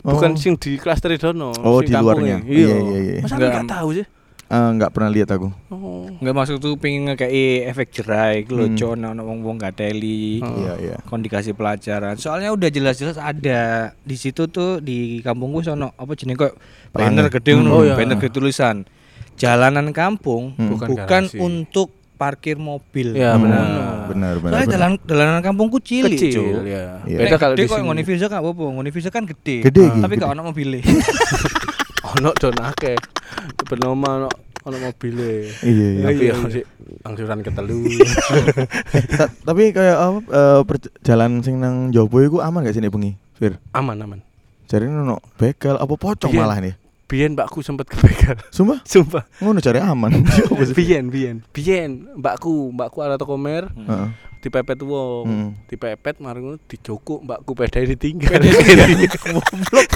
Bukan 0.00 0.30
Oh. 0.30 0.38
sing 0.38 0.54
di 0.54 0.78
klaster 0.78 1.10
Dono. 1.16 1.50
Oh, 1.58 1.82
di 1.82 1.90
luarnya. 1.90 2.38
kampungnya. 2.38 2.38
Iya, 2.46 2.76
iya, 2.78 2.98
iya. 3.00 3.14
Masa 3.18 3.34
Enggak. 3.34 3.50
enggak 3.52 3.70
tahu 3.72 3.88
sih? 3.92 4.06
Eh, 4.46 4.68
nggak 4.78 4.90
pernah 4.94 5.10
lihat 5.10 5.28
aku. 5.28 5.50
Oh. 5.66 6.06
Enggak 6.06 6.34
masuk 6.36 6.62
tuh 6.62 6.78
pengen 6.78 7.10
ngekei 7.10 7.66
efek 7.66 7.90
jerai 7.90 8.46
loh, 8.46 8.70
Hmm. 8.70 8.78
Cuk, 8.78 8.94
ono 8.94 9.10
wong-wong 9.18 9.58
gak 9.58 9.74
teli. 9.76 10.38
Oh. 10.38 10.54
Iya 10.54 10.72
iya. 10.78 10.96
Kon 11.02 11.18
dikasih 11.18 11.50
pelajaran. 11.50 12.14
Soalnya 12.14 12.54
udah 12.54 12.70
jelas-jelas 12.70 13.18
ada 13.18 13.62
di 13.98 14.14
situ 14.14 14.46
tuh 14.46 14.78
di 14.78 15.18
kampungku 15.18 15.66
sono 15.66 15.90
apa 15.92 16.14
jenenge 16.14 16.38
kok 16.40 16.54
banner 16.94 17.26
gede 17.26 17.50
Hmm. 17.50 17.58
ngono, 17.58 17.70
Oh, 17.72 17.82
iya. 17.82 17.98
banner 17.98 18.14
gede 18.16 18.30
tulisan. 18.32 18.86
Jalanan 19.36 19.92
kampung 19.92 20.52
Hmm. 20.52 20.72
bukan, 20.72 20.88
Bukan 20.90 21.22
garasi. 21.26 21.36
untuk 21.36 21.88
parkir 22.16 22.56
mobil. 22.56 23.12
Ya, 23.12 23.36
benar. 23.36 24.08
Benar 24.08 24.34
benar. 24.38 24.50
Soalnya 24.50 24.64
benar. 24.64 24.74
jalan 24.74 24.90
jalanan 25.04 25.42
kampungku 25.42 25.78
cilik, 25.78 26.16
Kecil 26.16 26.32
Cuk. 26.32 26.64
ya. 26.64 27.04
Iya. 27.04 27.18
Beda 27.20 27.36
kalau 27.36 27.54
di 27.54 27.64
kok 27.64 27.76
sini. 27.76 27.86
Univision 27.86 28.26
kan 28.26 28.40
apa? 28.40 28.50
Univision 28.56 29.10
kan 29.10 29.24
gede. 29.26 29.56
Gede 29.62 29.82
Ah, 29.82 29.88
iki, 29.90 30.00
Tapi 30.00 30.14
gak 30.16 30.30
ono 30.30 30.42
mobilnya. 30.46 30.80
Ono 32.08 32.30
don 32.32 32.56
akeh. 32.56 32.96
Bernama 33.62 34.08
ono 34.16 34.28
ono 34.64 34.76
mobile. 34.80 35.52
Iya 35.60 35.86
iya. 35.92 36.02
Tapi 36.02 36.22
iya, 36.22 36.32
ya 36.32 36.48
sih 36.48 36.64
angsuran 37.02 37.38
ketelu. 37.40 37.82
Ta- 39.12 39.32
Tapi 39.44 39.62
kayak 39.70 39.96
apa 39.96 40.18
eh, 40.24 40.60
perjalanan 40.64 41.40
sing 41.40 41.58
nang 41.58 41.90
Jobo 41.90 42.18
iku 42.18 42.38
aman 42.40 42.62
gak 42.62 42.72
sih 42.72 42.80
nek 42.80 42.88
bengi? 42.88 43.18
Fir. 43.34 43.60
aman 43.70 44.00
aman. 44.00 44.18
Jare 44.64 44.86
ono 44.86 45.20
begal 45.34 45.76
apa 45.76 45.92
pocong 45.92 46.30
Iya. 46.30 46.40
malah 46.40 46.58
nih. 46.58 46.74
Biyen 47.06 47.38
mbakku 47.38 47.62
sempet 47.62 47.86
kebegal. 47.86 48.34
Sumpah 48.56 48.82
Sumpah. 48.82 49.22
ngono 49.38 49.62
cari 49.62 49.78
aman. 49.78 50.26
Sih? 50.66 50.74
Biyen 50.74 51.06
biyen. 51.06 51.46
Biyen 51.54 52.10
mbakku, 52.18 52.74
mbakku 52.74 52.98
ala 52.98 53.14
toko 53.14 53.38
mer 53.38 53.70
Heeh. 53.70 54.08
dipepet 54.42 54.82
wong. 54.82 55.24
Hmm. 55.26 55.50
Dipepet 55.70 56.18
mari 56.18 56.42
ngono 56.42 56.58
dijokuk 56.66 57.22
mbakku 57.22 57.54
pedae 57.54 57.86
ditinggal. 57.86 58.42
Goblok. 59.22 59.86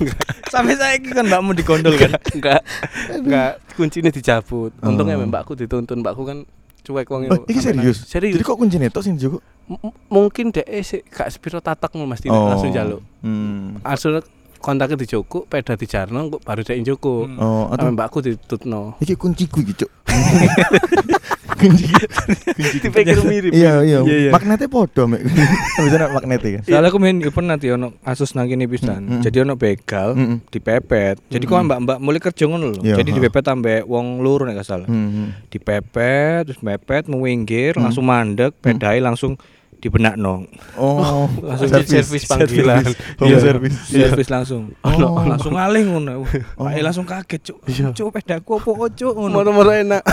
Sampai 0.46 0.78
saya 0.78 1.02
kan 1.02 1.26
mbakmu 1.26 1.50
digondol 1.52 1.98
kan. 1.98 2.14
Enggak. 2.30 2.62
Enggak, 3.10 3.52
kuncinya 3.74 4.10
dicabut. 4.10 4.70
Untungnya 4.78 5.18
Oh. 5.18 5.26
mbakku 5.26 5.58
dituntun, 5.58 6.06
mbakku 6.06 6.22
kan 6.22 6.46
cuek 6.80 7.10
wong 7.10 7.26
Oh, 7.26 7.42
iki 7.50 7.58
serius. 7.58 8.06
Serius. 8.06 8.38
Jadi 8.38 8.46
kok 8.46 8.54
kuncinya 8.54 8.86
tok 8.86 9.02
sing 9.02 9.18
m- 9.18 9.94
mungkin 10.06 10.54
dek 10.54 10.66
sik 10.82 11.10
gak 11.10 11.26
sepiro 11.26 11.58
tatak 11.58 11.90
mesti 11.92 12.30
langsung 12.30 12.70
jaluk. 12.70 13.02
Hmm. 13.18 13.82
Langsung 13.82 14.22
kontaknya 14.60 15.00
dijokuk, 15.00 15.48
peda 15.48 15.74
dijarno 15.74 16.28
kok 16.36 16.44
baru 16.44 16.60
dek 16.60 16.78
njokuk. 16.84 17.24
Hmm. 17.26 17.40
Oh, 17.40 17.64
atau 17.72 17.88
mbakku 17.90 18.20
ditutno. 18.20 18.94
iki 19.00 19.16
kunciku 19.16 19.64
iki, 19.64 19.72
Cuk. 19.84 19.90
Dipikir 21.60 23.20
mirip. 23.24 23.52
Iya 23.52 23.84
iya. 23.84 23.98
Iya, 24.00 24.16
iya. 24.28 24.30
Magnetnya 24.32 24.68
podo 24.68 25.04
mek. 25.04 25.20
Bisa 25.84 25.96
nak 26.00 26.12
magnetnya 26.16 26.60
kan. 26.60 26.62
Soalnya 26.64 26.88
aku 26.88 26.98
main 27.00 27.16
pernah 27.20 27.56
nanti 27.56 27.66
ono 27.68 27.92
asus 28.04 28.32
nang 28.32 28.48
kene 28.48 28.64
pisan. 28.64 29.20
Jadi 29.20 29.44
ono 29.44 29.54
begal 29.60 30.16
dipepet. 30.48 31.20
Jadi 31.28 31.44
kok 31.44 31.56
mbak-mbak 31.66 31.98
mulai 32.00 32.20
kerja 32.22 32.44
ngono 32.48 32.66
lho. 32.76 32.82
Iya, 32.84 32.96
Jadi 33.00 33.10
dipepet 33.16 33.44
ambek 33.48 33.82
wong 33.84 34.24
loro 34.24 34.48
nek 34.48 34.60
gak 34.60 34.68
salah. 34.68 34.88
Hmm. 34.88 35.36
Dipepet 35.52 36.48
terus 36.48 36.60
mepet 36.64 37.08
mewinggir 37.10 37.76
langsung 37.76 38.08
mandek 38.08 38.56
pedai 38.60 39.00
langsung 39.04 39.36
dibenakno. 39.80 40.44
Oh, 40.76 41.24
Langsung 41.48 41.68
servis 41.82 42.24
panggilan. 42.24 42.84
Home 43.18 43.26
Iya. 43.26 43.38
service. 43.40 43.76
Servis 43.88 44.28
langsung. 44.28 44.76
Oh. 44.80 45.24
Langsung 45.24 45.56
ngalih 45.56 45.88
ngono. 45.88 46.28
Pak 46.54 46.76
langsung 46.78 47.04
kaget, 47.04 47.40
Cuk. 47.50 47.58
Cuk 47.96 48.08
pedaku 48.12 48.60
opo 48.60 48.86
cuk 48.86 49.12
ngono. 49.16 49.32
Moro-moro 49.34 49.72
enak. 49.72 50.04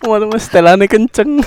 Moro-moro 0.00 0.40
setelannya 0.40 0.88
kenceng. 0.88 1.44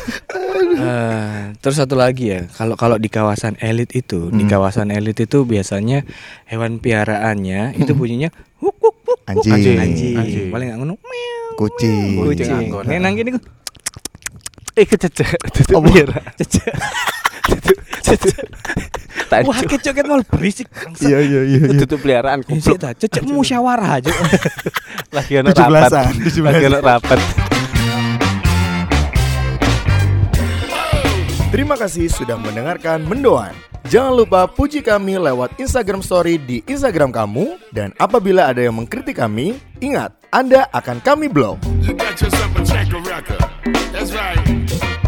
Eh, 0.74 1.42
terus 1.58 1.76
satu 1.76 1.94
lagi 1.94 2.30
ya, 2.30 2.46
kalau 2.50 2.74
kalau 2.74 2.98
di 2.98 3.10
kawasan 3.10 3.58
elit 3.58 3.94
itu, 3.94 4.30
di 4.30 4.46
Hmm. 4.46 4.52
kawasan 4.52 4.90
elit 4.90 5.18
itu 5.18 5.42
biasanya 5.44 6.06
hewan 6.46 6.78
piaraannya 6.78 7.74
itu 7.76 7.94
bunyinya 7.94 8.30
huk 8.58 8.74
huk 8.78 8.96
huk. 9.04 9.18
huk. 9.18 9.20
Anjing. 9.26 9.78
anjing. 9.78 10.16
Anjing. 10.16 10.48
Paling 10.50 10.68
nggak 10.70 10.80
ngono. 10.80 10.96
meow. 10.98 11.46
Kucing. 11.58 12.18
Kucing. 12.20 12.70
Nek 12.84 12.98
nang 13.00 13.14
kene 13.14 13.30
ku 13.34 13.42
Eh 14.74 14.90
kececek. 14.90 15.38
Tutup 15.54 15.86
biara. 15.86 16.18
cecek. 16.38 16.74
Tak 19.30 19.46
Wah, 19.46 19.62
kecok 19.62 19.94
malah 20.06 20.26
berisik. 20.26 20.66
bangsat. 20.70 21.10
Iya 21.10 21.20
iya 21.22 21.42
iya. 21.46 21.60
iya. 21.70 21.80
tutup 21.86 22.02
peliharaan 22.02 22.42
sik 22.46 22.78
goblok. 22.78 22.98
cecek 22.98 23.24
musyawarah 23.26 24.02
aja. 24.02 24.10
Lagi 25.14 25.34
Tujuh 25.54 25.66
rapat. 25.70 26.14
Lagi 26.42 26.66
ono 26.70 26.80
rapat. 26.82 27.20
Terima 31.54 31.78
kasih 31.78 32.10
sudah 32.10 32.38
mendengarkan 32.42 33.06
Mendoan. 33.06 33.54
Jangan 33.86 34.18
lupa 34.18 34.50
puji 34.50 34.82
kami 34.82 35.22
lewat 35.22 35.54
Instagram 35.62 36.02
Story 36.02 36.42
di 36.42 36.66
Instagram 36.66 37.14
kamu 37.14 37.62
dan 37.70 37.94
apabila 38.02 38.50
ada 38.50 38.64
yang 38.66 38.74
mengkritik 38.74 39.22
kami, 39.22 39.54
ingat 39.78 40.18
Anda 40.34 40.66
akan 40.74 40.98
kami 41.06 41.30
blok. 41.30 41.62
That's 43.64 44.12
right. 44.14 45.03